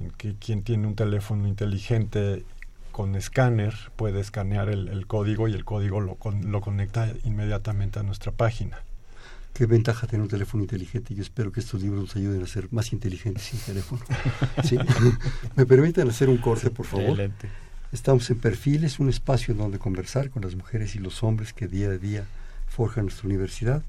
[0.00, 2.44] en que quien tiene un teléfono inteligente
[2.92, 8.32] con escáner puede escanear el, código y el código lo, lo conecta inmediatamente a nuestra
[8.32, 8.78] página.
[9.54, 11.14] Qué ventaja tener un teléfono inteligente.
[11.14, 14.00] Yo espero que estos libros nos ayuden a ser más inteligentes sin teléfono.
[15.56, 17.30] ¿Me permiten hacer un corte, por favor?
[17.92, 21.68] Estamos en Perfiles, un espacio en donde conversar con las mujeres y los hombres que
[21.68, 22.24] día a día
[22.68, 23.82] forjan nuestra universidad.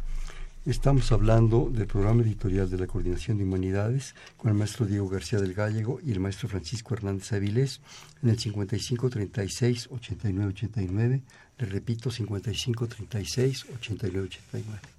[0.66, 5.42] Estamos hablando del programa editorial de la Coordinación de Humanidades con el maestro Diego García
[5.42, 7.82] del Gallego y el maestro Francisco Hernández Avilés
[8.22, 11.22] en el 5536 8989.
[11.58, 14.64] Le repito, 5536 8989.
[14.66, 14.93] Buenas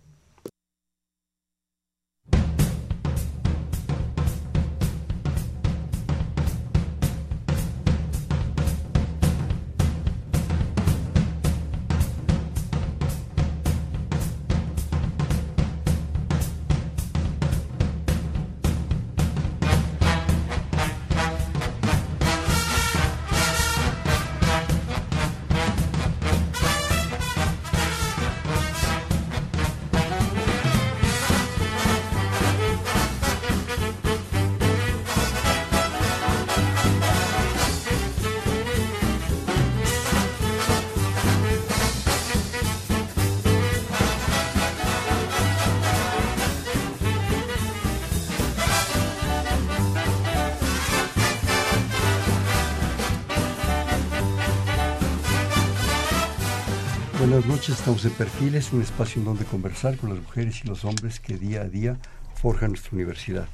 [57.64, 61.18] noches, estamos en Perfiles, un espacio en donde conversar con las mujeres y los hombres
[61.18, 61.96] que día a día
[62.34, 63.48] forjan nuestra universidad.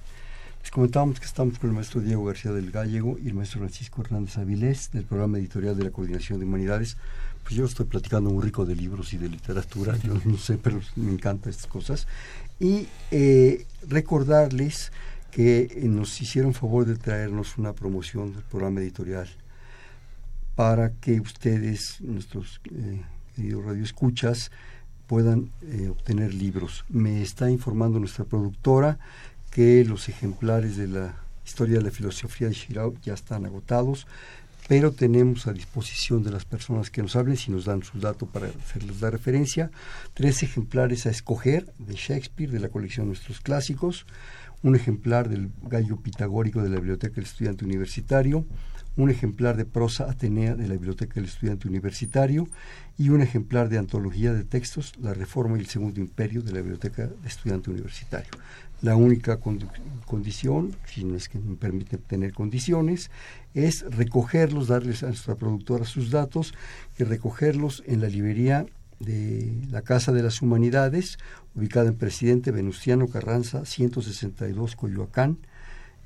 [0.63, 4.03] Les comentábamos que estamos con el maestro Diego García del Gallego y el maestro Francisco
[4.03, 6.97] Hernández Avilés del programa editorial de la Coordinación de Humanidades.
[7.45, 10.81] Pues yo estoy platicando muy rico de libros y de literatura, yo no sé, pero
[10.97, 12.09] me encantan estas cosas.
[12.59, 14.91] Y eh, recordarles
[15.31, 19.29] que eh, nos hicieron favor de traernos una promoción del programa editorial
[20.57, 23.03] para que ustedes, nuestros eh,
[23.49, 24.51] Radio Escuchas
[25.07, 26.85] puedan eh, obtener libros.
[26.89, 28.99] Me está informando nuestra productora
[29.51, 34.07] que los ejemplares de la historia de la filosofía de Shirao ya están agotados,
[34.69, 38.27] pero tenemos a disposición de las personas que nos hablen, si nos dan su dato
[38.27, 39.71] para hacerles la referencia,
[40.15, 44.07] tres ejemplares a escoger de Shakespeare, de la colección Nuestros Clásicos,
[44.63, 48.45] un ejemplar del Gallo Pitagórico de la Biblioteca del Estudiante Universitario,
[48.97, 52.49] un ejemplar de prosa Atenea de la Biblioteca del Estudiante Universitario
[52.99, 56.61] y un ejemplar de antología de textos La Reforma y el Segundo Imperio de la
[56.61, 58.31] Biblioteca del Estudiante Universitario.
[58.83, 59.39] La única
[60.07, 63.11] condición, si no es que me permite tener condiciones,
[63.55, 66.55] es recogerlos, darles a nuestra productora sus datos
[66.99, 68.67] y recogerlos en la librería
[68.99, 71.19] de la Casa de las Humanidades,
[71.55, 75.39] ubicada en Presidente Venustiano Carranza, 162 Coyoacán,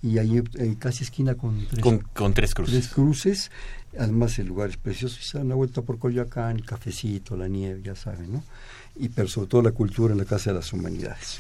[0.05, 0.42] y ahí
[0.78, 1.82] casi esquina con tres,
[2.12, 2.88] con, tres cruces.
[2.88, 3.50] cruces.
[3.98, 7.48] Además el lugar es precioso, y se dan una vuelta por Coyoacán, el cafecito, la
[7.48, 8.44] nieve, ya saben, ¿no?
[8.96, 11.38] Y pero sobre todo la cultura en la Casa de las Humanidades.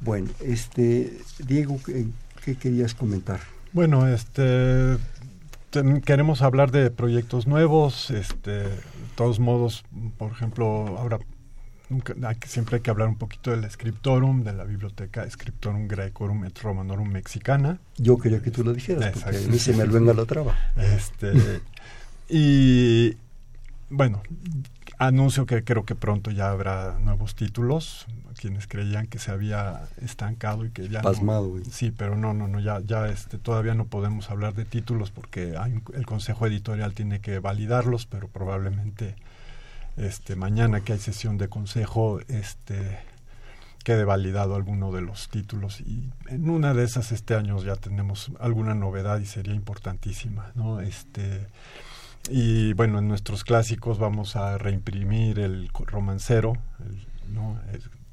[0.00, 1.78] Bueno, este Diego,
[2.44, 3.40] ¿qué, querías comentar?
[3.72, 4.96] Bueno, este
[6.04, 8.70] queremos hablar de proyectos nuevos, este, de
[9.14, 9.84] todos modos,
[10.18, 10.66] por ejemplo,
[10.98, 11.20] ahora
[12.46, 17.08] siempre hay que hablar un poquito del Scriptorum, de la biblioteca Scriptorum Graecorum et Romanorum
[17.08, 17.78] Mexicana.
[17.98, 20.54] Yo quería que tú lo dijeras, porque a mí se me venga la traba.
[20.76, 21.60] Este,
[22.28, 23.16] y
[23.88, 24.22] bueno,
[24.98, 28.06] anuncio que creo que pronto ya habrá nuevos títulos.
[28.40, 31.52] Quienes creían que se había estancado y que ya pasmado.
[31.70, 35.54] sí, pero no, no, no, ya, ya, este, todavía no podemos hablar de títulos porque
[35.92, 39.14] el consejo editorial tiene que validarlos, pero probablemente
[39.96, 42.98] este, mañana que hay sesión de consejo, este,
[43.84, 48.30] quede validado alguno de los títulos y en una de esas este año ya tenemos
[48.38, 50.80] alguna novedad y sería importantísima, ¿no?
[50.80, 51.46] Este,
[52.28, 56.52] y bueno, en nuestros clásicos vamos a reimprimir el romancero,
[57.28, 57.58] ¿no?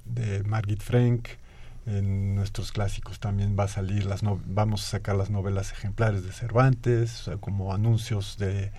[0.05, 1.28] de Margit Frank,
[1.86, 6.34] en nuestros clásicos también va a salir las vamos a sacar las novelas ejemplares de
[6.34, 8.71] Cervantes como anuncios de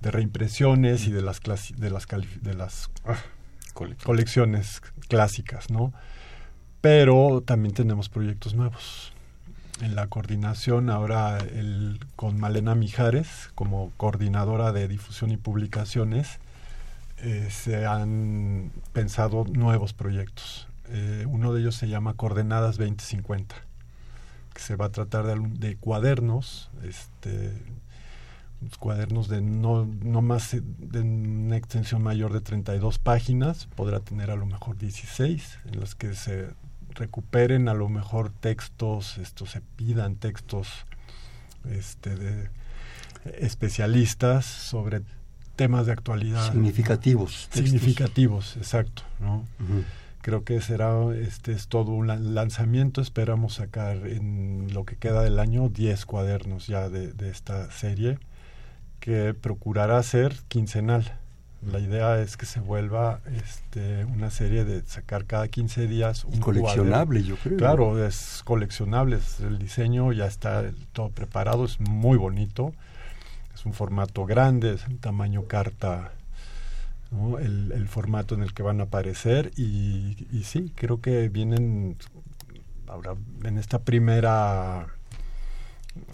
[0.00, 3.16] de reimpresiones y de las de las de las ah,
[4.02, 5.92] colecciones clásicas, ¿no?
[6.80, 9.12] Pero también tenemos proyectos nuevos.
[9.80, 16.40] En la coordinación ahora el, con Malena Mijares como coordinadora de difusión y publicaciones
[17.18, 20.68] eh, se han pensado nuevos proyectos.
[20.88, 23.54] Eh, uno de ellos se llama Coordenadas 2050,
[24.54, 27.52] que se va a tratar de, de cuadernos este,
[28.78, 34.36] cuadernos de no, no más de una extensión mayor de 32 páginas, podrá tener a
[34.36, 36.48] lo mejor 16, en los que se
[36.90, 40.68] recuperen a lo mejor textos, esto se pidan textos
[41.70, 42.50] este de
[43.38, 45.02] especialistas sobre
[45.56, 49.44] temas de actualidad significativos significativos exacto no
[50.22, 53.00] creo que será este es todo un lanzamiento.
[53.00, 58.18] Esperamos sacar en lo que queda del año 10 cuadernos ya de, de esta serie
[59.00, 61.18] que procurará ser quincenal.
[61.66, 66.38] La idea es que se vuelva este, una serie de sacar cada 15 días un
[66.38, 67.56] coleccionable, yo creo.
[67.56, 72.72] Claro, es coleccionable, el diseño ya está todo preparado, es muy bonito,
[73.54, 76.12] es un formato grande, es un tamaño carta,
[77.40, 81.96] el, el, formato en el que van a aparecer y, y sí, creo que vienen
[82.86, 84.86] ahora en esta primera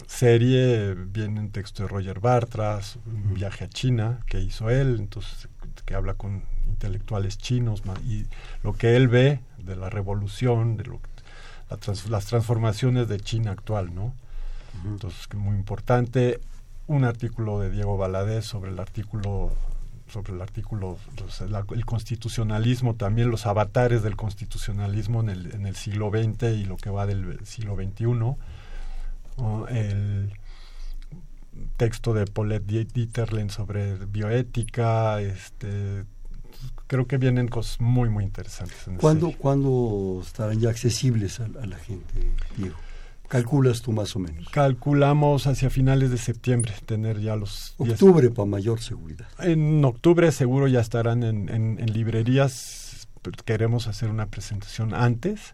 [0.07, 5.49] serie viene un texto de Roger Bartras, un viaje a China que hizo él, entonces
[5.85, 8.25] que habla con intelectuales chinos y
[8.63, 10.99] lo que él ve de la revolución, de lo,
[12.09, 14.13] las transformaciones de China actual, ¿no?
[14.85, 16.39] Entonces, que muy importante.
[16.87, 19.51] Un artículo de Diego Valadez sobre el artículo
[20.07, 20.99] sobre el artículo,
[21.71, 26.77] el constitucionalismo, también los avatares del constitucionalismo en el, en el siglo XX y lo
[26.77, 28.35] que va del siglo XXI
[29.69, 30.31] el
[31.77, 36.05] texto de Paulette Dieterlen sobre bioética, este
[36.87, 38.77] creo que vienen cosas muy muy interesantes.
[38.99, 42.75] ¿Cuándo, estarán ya accesibles a, la gente, Diego?
[43.27, 44.49] ¿Calculas tú más o menos?
[44.49, 47.73] Calculamos hacia finales de septiembre tener ya los...
[47.77, 49.27] Octubre para mayor seguridad.
[49.39, 53.07] En octubre seguro ya estarán en, en librerías.
[53.43, 55.53] Queremos hacer una presentación antes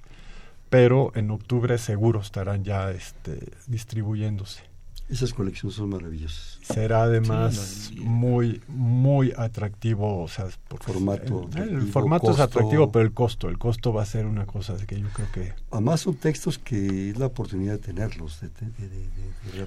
[0.71, 4.61] pero en octubre seguro estarán ya este, distribuyéndose.
[5.09, 6.59] Esas colecciones son maravillosas.
[6.61, 11.49] Será además muy muy atractivo, o sea, por formato.
[11.57, 14.97] El, formato es atractivo, pero el costo, el costo va a ser una cosa que
[14.97, 15.53] yo creo que.
[15.71, 18.49] Además son textos que es la oportunidad de tenerlos, de,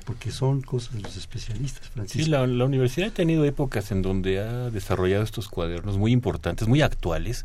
[0.07, 1.87] porque son cosas de los especialistas.
[1.89, 2.25] Francisco.
[2.25, 6.67] Sí, la, la universidad ha tenido épocas en donde ha desarrollado estos cuadernos muy importantes,
[6.67, 7.45] muy actuales,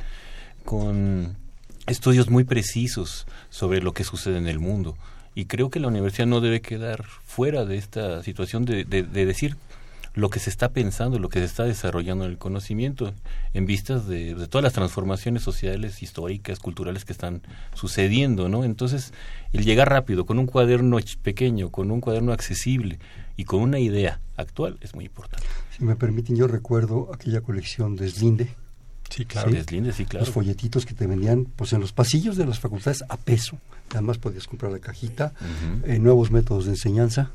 [0.63, 1.35] con
[1.89, 4.95] estudios muy precisos sobre lo que sucede en el mundo.
[5.35, 9.55] Y creo que la universidad no debe quedar fuera de esta situación de, decir,
[10.15, 13.13] lo que se está pensando, lo que se está desarrollando en el conocimiento,
[13.53, 17.41] en vistas de, todas las transformaciones sociales, históricas, culturales que están
[17.73, 18.63] sucediendo, ¿no?
[18.63, 19.13] Entonces,
[19.53, 22.99] el llegar rápido, con un cuaderno pequeño, con un cuaderno accesible
[23.37, 25.47] y con una idea actual es muy importante.
[25.77, 28.49] Si me permiten, yo recuerdo aquella colección de Slinde.
[29.09, 29.51] Sí, claro.
[29.51, 29.57] ¿sí?
[29.93, 30.25] sí, claro.
[30.25, 33.57] Los folletitos que te vendían pues en los pasillos de las facultades a peso.
[33.91, 35.33] Además podías comprar la cajita,
[35.83, 37.31] eh, nuevos métodos de enseñanza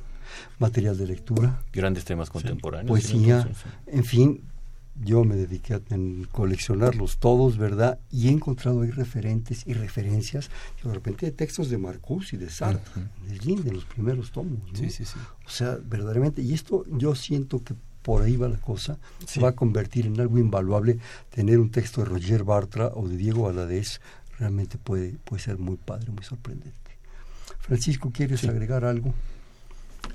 [0.59, 1.62] material de lectura.
[1.72, 2.89] Grandes temas contemporáneos.
[2.89, 3.49] Poesía,
[3.87, 4.41] en fin,
[5.03, 5.81] yo me dediqué a
[6.31, 7.99] coleccionarlos todos, ¿verdad?
[8.11, 10.51] Y he encontrado ahí referentes y referencias,
[10.83, 14.61] de repente, de textos de Marcuse y de Sartre, de Linde, en los primeros tomos.
[14.75, 15.18] Sí, sí, sí.
[15.47, 17.75] O sea, verdaderamente, y esto yo siento que
[18.05, 20.99] por ahí va la cosa, se va a convertir en algo invaluable
[21.31, 24.03] tener un texto de Roger Bartra o de Diego Valadez,
[24.39, 26.99] realmente puede, puede ser muy padre, muy sorprendente.
[27.61, 29.15] Francisco, ¿quieres agregar algo?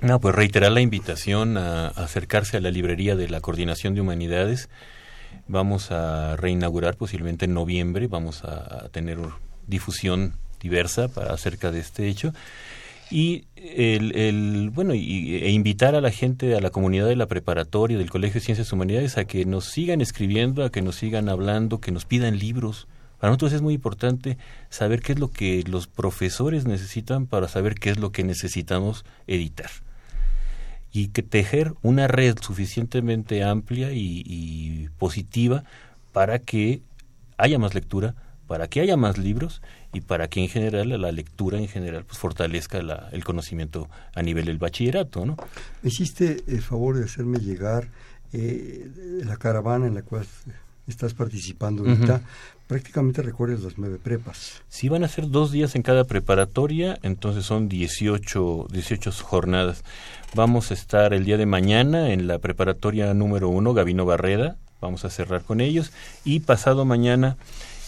[0.02, 4.68] No, pues reiterar la invitación a, acercarse a la librería de la Coordinación de Humanidades.
[5.48, 9.18] Vamos a reinaugurar posiblemente en noviembre, vamos a, tener
[9.66, 12.32] difusión diversa para, acerca de este hecho
[13.10, 17.98] y el, bueno y, e invitar a la gente a la comunidad de la preparatoria
[17.98, 21.80] del Colegio de Ciencias Humanidades a que nos sigan escribiendo a que nos sigan hablando
[21.80, 22.86] que nos pidan libros.
[23.18, 24.38] Para nosotros es muy importante
[24.70, 29.04] saber qué es lo que los profesores necesitan para saber qué es lo que necesitamos
[29.26, 29.70] editar.
[30.92, 35.64] Y que tejer una red suficientemente amplia y, positiva
[36.12, 36.80] para que
[37.36, 38.14] haya más lectura,
[38.50, 42.18] para que haya más libros y para que en general la lectura en general pues
[42.18, 42.80] fortalezca
[43.12, 45.36] el conocimiento a nivel del bachillerato, ¿no?
[45.82, 47.86] Me hiciste el favor de hacerme llegar
[48.32, 48.90] eh,
[49.24, 50.26] la caravana en la cual
[50.88, 52.22] estás participando ahorita,
[52.66, 54.62] prácticamente recorres las nueve prepas.
[54.68, 59.84] Sí, van a ser dos días en cada preparatoria, entonces son 18, 18 jornadas.
[60.34, 65.04] Vamos a estar el día de mañana en la preparatoria número uno, Gavino Barreda, vamos
[65.04, 65.92] a cerrar con ellos,
[66.24, 67.36] y pasado mañana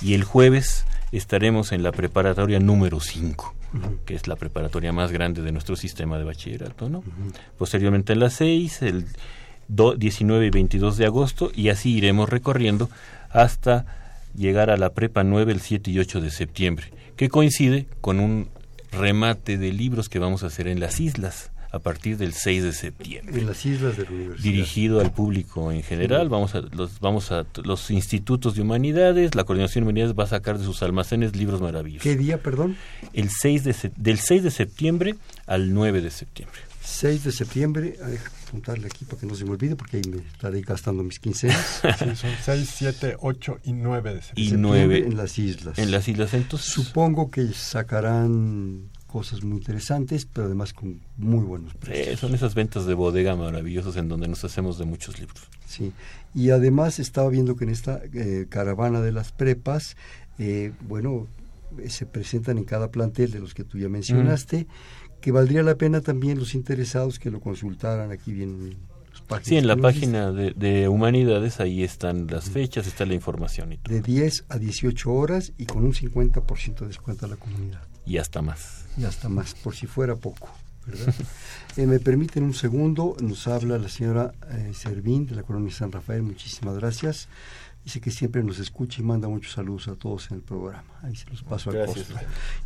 [0.02, 3.54] y el jueves estaremos en la preparatoria número 5,
[4.04, 7.04] que es la preparatoria más grande de nuestro sistema de bachillerato, ¿no?
[7.58, 9.06] Posteriormente en las 6, el
[9.68, 12.90] 19 y 22 de agosto y así iremos recorriendo
[13.30, 13.86] hasta
[14.34, 16.86] llegar a la prepa 9 el 7 y 8 de septiembre,
[17.16, 18.48] que coincide con un
[18.90, 22.72] remate de libros que vamos a hacer en las islas a partir del 6 de
[22.72, 23.40] septiembre.
[23.40, 24.44] En las islas de la universidad.
[24.44, 29.44] Dirigido al público en general, vamos a los vamos a los institutos de humanidades, la
[29.44, 32.02] coordinación de humanidades va a sacar de sus almacenes libros maravillosos.
[32.02, 32.76] ¿Qué día, perdón?
[33.14, 35.16] El 6 de del 6 de septiembre
[35.46, 36.60] al 9 de septiembre.
[36.84, 40.18] 6 de septiembre, a apuntarle aquí para que no se me olvide, porque ahí me
[40.18, 41.80] estaré gastando mis quincenas.
[41.98, 44.58] sí, son 6, 7, 8 y 9 de septiembre.
[44.58, 45.78] Y 9 en las islas.
[45.78, 46.70] En las islas, entonces.
[46.70, 52.18] Supongo que sacarán cosas muy interesantes, pero además con muy buenos precios.
[52.18, 55.42] son esas ventas de bodega maravillosas en donde nos hacemos de muchos libros.
[55.66, 55.92] Sí,
[56.34, 59.96] y además estaba viendo que en esta eh, caravana de las prepas,
[60.38, 61.26] eh, bueno,
[61.88, 64.66] se presentan en cada plantel de los que tú ya mencionaste
[65.20, 68.76] que valdría la pena también los interesados que lo consultaran aquí bien
[69.42, 73.94] Sí, en la página de, Humanidades ahí están las fechas, está la información y todo.
[73.94, 77.82] De 10 a 18 horas y con un 50% de descuento a la comunidad.
[78.06, 78.84] Y hasta más.
[78.96, 80.50] Y hasta más, por si fuera poco.
[80.86, 81.14] ¿verdad?
[81.76, 85.92] eh, me permiten un segundo, nos habla la señora eh, Servín de la colonia San
[85.92, 87.28] Rafael, muchísimas gracias.
[87.84, 90.84] Dice que siempre nos escucha y manda muchos saludos a todos en el programa.
[91.02, 92.14] Ahí se los paso al costo.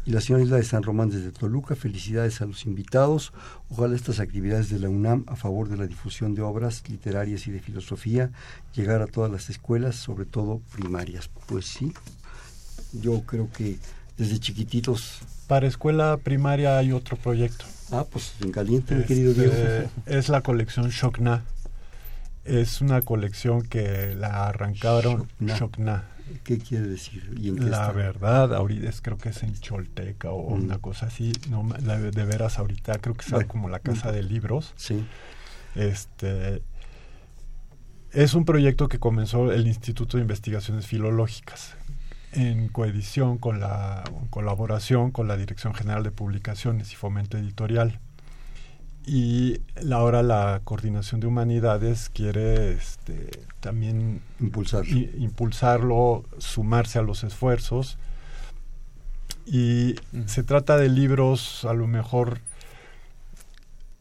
[0.04, 3.32] Y la señora Isla de San Román desde Toluca, felicidades a los invitados.
[3.70, 7.50] Ojalá estas actividades de la UNAM a favor de la difusión de obras literarias y
[7.50, 8.30] de filosofía
[8.74, 11.30] llegar a todas las escuelas, sobre todo primarias.
[11.46, 11.94] Pues sí,
[12.92, 13.78] yo creo que
[14.16, 15.20] desde chiquititos.
[15.46, 17.64] Para escuela primaria hay otro proyecto.
[17.92, 19.52] Ah, pues en caliente, mi querido Diego.
[19.52, 21.44] Este, es la colección Shokna
[22.46, 26.04] es una colección que la arrancaron Shokna.
[26.42, 27.22] ¿Qué quiere decir?
[27.38, 30.64] la verdad, ahorita es, creo que es en Cholteca o mm.
[30.64, 31.32] una cosa así.
[31.50, 34.72] No, de veras ahorita creo que es como la casa de libros.
[34.76, 35.04] Sí.
[35.74, 36.62] Este
[38.12, 41.75] es un proyecto que comenzó el Instituto de Investigaciones Filológicas
[42.36, 47.98] en coedición con la colaboración con la Dirección General de Publicaciones y Fomento Editorial.
[49.06, 49.60] Y
[49.90, 53.30] ahora la coordinación de humanidades quiere este,
[53.60, 54.96] también impulsarlo.
[54.96, 57.98] impulsarlo, sumarse a los esfuerzos.
[59.46, 59.94] Y
[60.26, 62.40] se trata de libros a lo mejor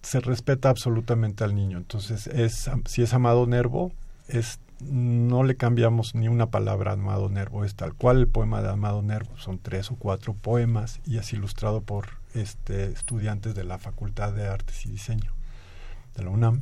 [0.02, 1.78] se respeta absolutamente al niño.
[1.78, 3.92] Entonces es si es Amado Nervo
[4.28, 8.62] es no le cambiamos ni una palabra a Amado Nervo es tal cual el poema
[8.62, 13.64] de Amado Nervo son tres o cuatro poemas y es ilustrado por este, estudiantes de
[13.64, 15.34] la Facultad de Artes y Diseño
[16.16, 16.62] de la UNAM.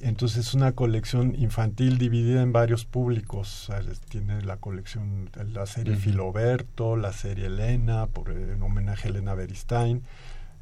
[0.00, 3.70] Entonces es una colección infantil dividida en varios públicos.
[4.08, 10.02] Tiene la colección, la serie Filoberto, la serie Elena, por, en homenaje a Elena Beristain.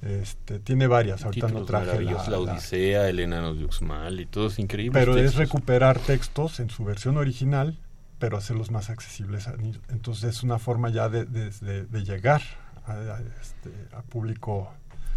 [0.03, 4.59] Este, tiene varias, ahorita no traje la, la, Odisea, el enano de Uxmal y todos
[4.59, 4.99] increíbles.
[4.99, 7.79] Pero es recuperar textos en su versión original,
[8.19, 9.57] pero hacerlos más accesibles a.
[9.91, 12.41] Entonces es una forma ya de, de, llegar
[12.87, 14.71] a, este, a público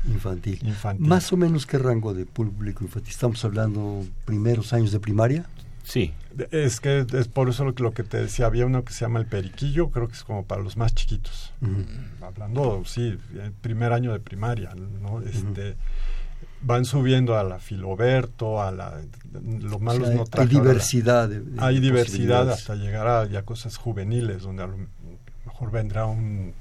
[0.05, 0.59] Infantil.
[0.99, 3.11] Más o menos qué rango de público infantil.
[3.11, 5.45] Estamos hablando primeros años de primaria.
[5.83, 6.13] Sí.
[6.51, 9.01] Es que es por eso lo que, lo que te decía, había uno que se
[9.01, 11.53] llama el periquillo, creo que es como para los más chiquitos.
[12.21, 15.21] Hablando, sí, el primer año de primaria, ¿no?
[15.21, 15.75] Este,
[16.65, 19.01] Van subiendo a la Filoberto, a la...
[19.61, 21.29] Lo malo no Hay diversidad.
[21.57, 24.77] hay diversidad hasta llegar a ya cosas juveniles, donde a lo
[25.45, 26.53] mejor vendrá un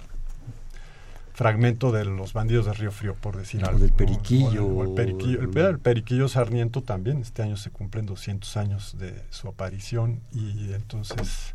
[1.33, 3.79] fragmento de los bandidos de Río Frío, por decir algo.
[3.79, 4.85] Del periquillo.
[4.85, 7.19] el, periquillo el, periquillo Sarniento también.
[7.19, 11.55] Este año se cumplen 200 años de su aparición y entonces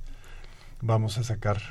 [0.82, 1.62] vamos a sacar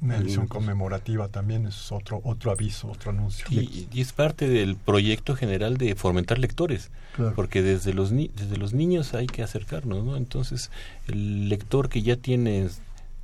[0.00, 3.46] una edición conmemorativa también es otro otro aviso, otro anuncio.
[3.50, 6.90] Y, es parte del proyecto general de fomentar lectores,
[7.36, 10.16] porque desde los desde los niños hay que acercarnos, ¿no?
[10.16, 10.70] Entonces
[11.06, 12.68] el lector que ya tiene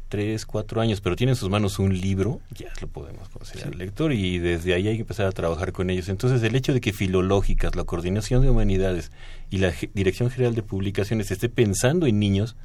[0.08, 4.12] tres, cuatro años, pero tiene en sus manos un libro, ya lo podemos considerar lector
[4.12, 6.08] y desde ahí hay que empezar a trabajar con ellos.
[6.08, 9.10] Entonces, el hecho de que Filológicas, la Coordinación de Humanidades
[9.50, 12.56] y la Dirección General de Publicaciones esté pensando en niños,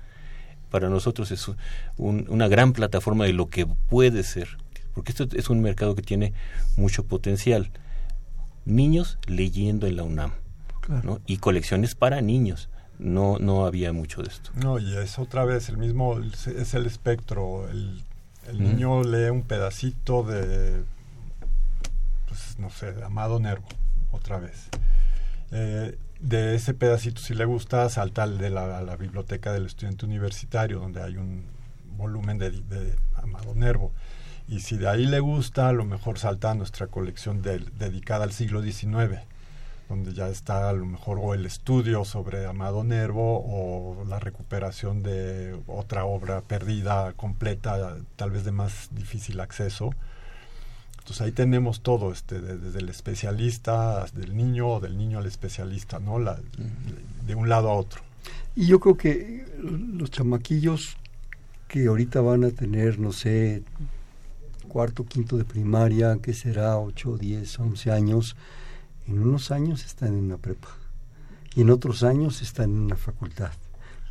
[0.69, 1.51] para nosotros es
[1.97, 4.57] una gran plataforma de lo que puede ser,
[4.93, 6.33] porque esto es un mercado que tiene
[6.77, 7.71] mucho potencial.
[8.65, 10.31] Niños leyendo en la UNAM
[11.25, 12.69] y colecciones para niños
[13.01, 14.51] no, no había mucho de esto.
[14.55, 17.67] No, y es otra vez el mismo, es el espectro.
[17.69, 18.03] El,
[18.53, 20.83] niño lee un pedacito de,
[22.27, 23.67] pues no sé, de Amado Nervo,
[24.11, 24.67] otra vez.
[25.51, 30.05] Eh, de ese pedacito, si le gusta, salta de la, a la biblioteca del estudiante
[30.05, 31.45] universitario, donde hay un
[31.97, 33.93] volumen de, de Amado Nervo.
[34.47, 38.33] Y si de ahí le gusta, a lo mejor salta a nuestra colección dedicada al
[38.33, 39.21] siglo XIX
[39.91, 45.03] donde ya está a lo mejor o el estudio sobre Amado Nervo o la recuperación
[45.03, 49.93] de otra obra perdida, completa, tal vez de más difícil acceso.
[50.99, 55.99] Entonces ahí tenemos todo, este, desde el especialista del niño o del niño al especialista,
[55.99, 56.19] ¿no?
[56.19, 56.39] La,
[57.27, 58.01] de un lado a otro.
[58.55, 60.95] Y yo creo que los chamaquillos
[61.67, 63.63] que ahorita van a tener, no sé,
[64.69, 68.37] cuarto, quinto de primaria, que será 8, 10, 11 años,
[69.11, 70.69] en unos años están en una prepa,
[71.55, 73.51] y en otros años están en una facultad,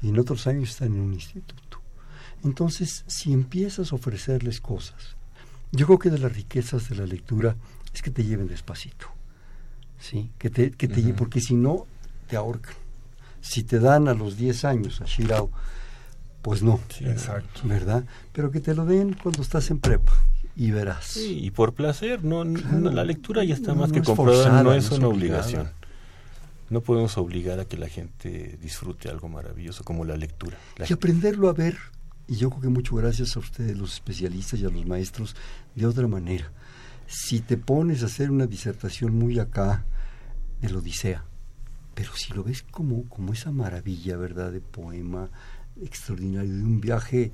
[0.03, 1.80] y en otros años están en un instituto.
[2.44, 5.16] Entonces, si empiezas a ofrecerles cosas,
[5.72, 7.57] yo creo que de las riquezas de la lectura
[7.92, 9.07] es que te lleven despacito,
[9.98, 10.30] ¿sí?
[10.38, 11.86] Que te, que te porque si no,
[12.28, 12.74] te ahorcan.
[13.40, 15.51] Si te dan a los 10 años a Shirao,
[16.42, 17.61] pues no, exacto.
[17.64, 18.05] ¿verdad?
[18.32, 20.12] Pero que te lo den cuando estás en prepa
[20.61, 21.16] y verás.
[21.16, 25.70] y por placer, no, la lectura ya está más que comprobada, no es una obligación.
[26.68, 30.58] No podemos obligar a que la gente disfrute algo maravilloso como la lectura.
[30.86, 31.78] y aprenderlo a ver,
[32.28, 35.34] y yo creo que mucho gracias a ustedes, los especialistas y a los maestros,
[35.74, 36.52] de otra manera.
[37.06, 39.86] Si te pones a hacer una disertación muy acá
[40.61, 41.24] de la Odisea,
[41.94, 45.30] pero si lo ves como, como esa maravilla, ¿verdad?, de poema
[45.80, 47.32] extraordinario, de un viaje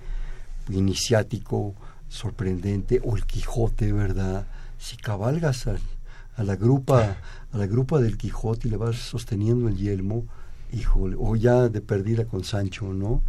[0.70, 1.74] iniciático,
[2.08, 4.46] sorprendente, o el Quijote, ¿verdad?
[4.78, 7.16] Si cabalgas a la grupa,
[7.52, 10.26] a la grupa del Quijote y le vas sosteniendo el yelmo,
[10.72, 13.22] híjole, o ya de perdida con Sancho, ¿no?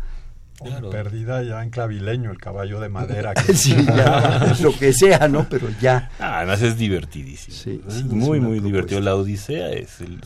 [0.59, 3.34] O perdida ya en clavileño, el caballo de madera.
[3.53, 5.47] sí, ya, lo que sea, ¿no?
[5.47, 6.09] Pero ya.
[6.19, 7.55] Ah, además es divertidísimo.
[7.55, 8.99] Sí, es muy, muy divertido.
[8.99, 10.19] La Odisea es, el,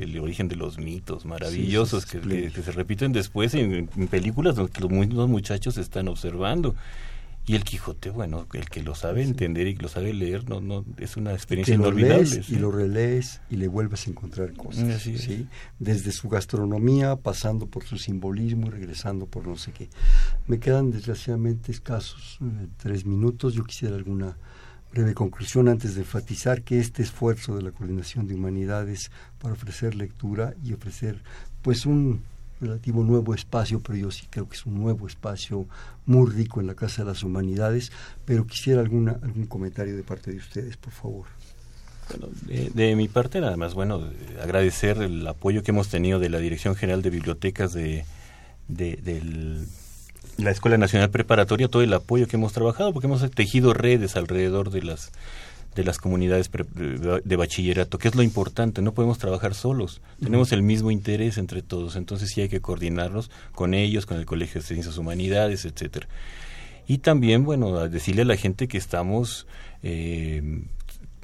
[0.00, 4.80] el, origen de los mitos maravillosos que, se repiten después en, películas donde
[5.14, 6.74] los muchachos están observando.
[7.48, 10.84] Y el Quijote, bueno, el que lo sabe entender y lo sabe leer, no, no
[10.98, 12.44] es una experiencia inolvidable.
[12.46, 15.00] Y lo relees y le vuelves a encontrar cosas.
[15.00, 15.48] ¿sí?
[15.78, 19.88] Desde su gastronomía, pasando por su simbolismo y regresando por no sé qué.
[20.46, 23.54] Me quedan desgraciadamente escasos eh, tres minutos.
[23.54, 24.36] Yo quisiera alguna
[24.92, 29.94] breve conclusión antes de enfatizar que este esfuerzo de la coordinación de humanidades para ofrecer
[29.94, 31.22] lectura y ofrecer
[31.62, 32.20] pues un
[32.60, 35.66] relativo nuevo espacio, pero yo sí creo que es un nuevo espacio
[36.06, 37.92] muy rico en la Casa de las Humanidades,
[38.24, 41.26] pero quisiera alguna, algún comentario de parte de ustedes, por favor.
[42.08, 44.02] Bueno, de, mi parte nada más, bueno,
[44.42, 48.04] agradecer el apoyo que hemos tenido de la Dirección General de Bibliotecas de,
[48.66, 49.66] de
[50.38, 54.70] la Escuela Nacional Preparatoria, todo el apoyo que hemos trabajado, porque hemos tejido redes alrededor
[54.70, 55.10] de las
[55.74, 60.62] de las comunidades de, bachillerato, que es lo importante, no podemos trabajar solos, tenemos el
[60.62, 64.66] mismo interés entre todos, entonces sí hay que coordinarnos con ellos, con el Colegio de
[64.66, 66.08] Ciencias Humanidades, etcétera.
[66.88, 69.46] Y también, bueno, decirle a la gente que estamos
[69.82, 70.62] eh,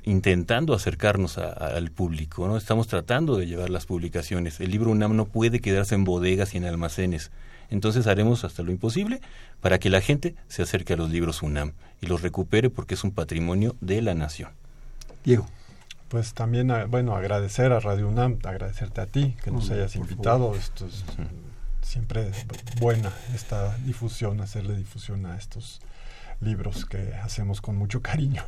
[0.05, 2.57] intentando acercarnos al público, ¿no?
[2.57, 4.61] Estamos tratando de llevar las publicaciones.
[4.61, 7.31] El libro UNAM no puede quedarse en bodegas y en almacenes.
[7.71, 9.21] Entonces haremos hasta lo imposible
[9.61, 13.05] para que la gente se acerque a los libros UNAM y los recupere porque es
[13.05, 14.51] un patrimonio de la nación.
[15.25, 15.47] Diego.
[16.09, 20.55] Pues también, ah, bueno, agradecer a Radio UNAM, agradecerte a ti que nos hayas invitado.
[20.55, 21.03] Esto es
[21.83, 22.31] siempre
[22.79, 25.81] buena esta difusión, hacerle difusión a estos
[26.41, 28.45] libros que hacemos con mucho cariño.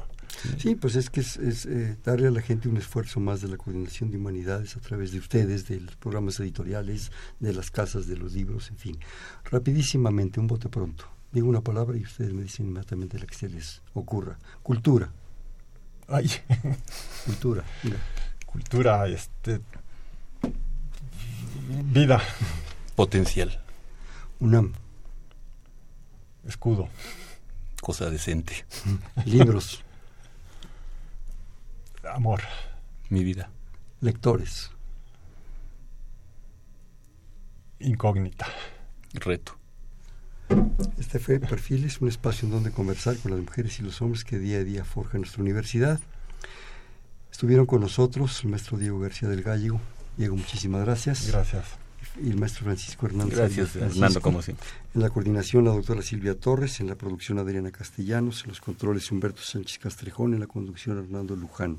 [0.59, 3.57] Sí, pues es que es, eh, darle a la gente un esfuerzo más de la
[3.57, 7.11] coordinación de humanidades a través de ustedes, de los programas editoriales,
[7.41, 8.99] de las casas, de los libros, en fin.
[9.45, 11.05] Rapidísimamente, un bote pronto.
[11.33, 14.39] Digo una palabra y ustedes me dicen inmediatamente la que se les ocurra.
[14.63, 15.13] Cultura.
[16.09, 16.31] Ay.
[17.25, 17.65] Cultura.
[18.47, 19.61] Cultura, este.
[21.93, 22.23] Vida.
[22.95, 23.61] Potencial.
[24.41, 24.73] UNAM.
[26.47, 26.89] Escudo.
[27.81, 28.65] Cosa decente.
[29.25, 29.85] Libros.
[32.13, 32.41] Amor.
[33.09, 33.51] Mi vida.
[34.01, 34.71] Lectores.
[37.79, 38.47] Incógnita.
[39.15, 39.59] Reto.
[40.99, 44.39] Este fue Perfiles, un espacio en donde conversar con las mujeres y los hombres que
[44.39, 46.01] día a día forjan nuestra universidad.
[47.31, 49.81] Estuvieron con nosotros el maestro Diego García del Gallego.
[50.17, 51.29] Diego, muchísimas gracias.
[51.29, 51.65] Gracias.
[52.23, 53.37] Y el maestro Francisco Hernández.
[53.37, 54.67] Gracias, Fernando, como siempre.
[54.95, 56.81] En la coordinación, la doctora Silvia Torres.
[56.81, 58.45] En la producción, Adriana Castellanos.
[58.45, 60.33] En los controles, Humberto Sánchez Castrejón.
[60.33, 61.79] En la conducción, Hernando Luján.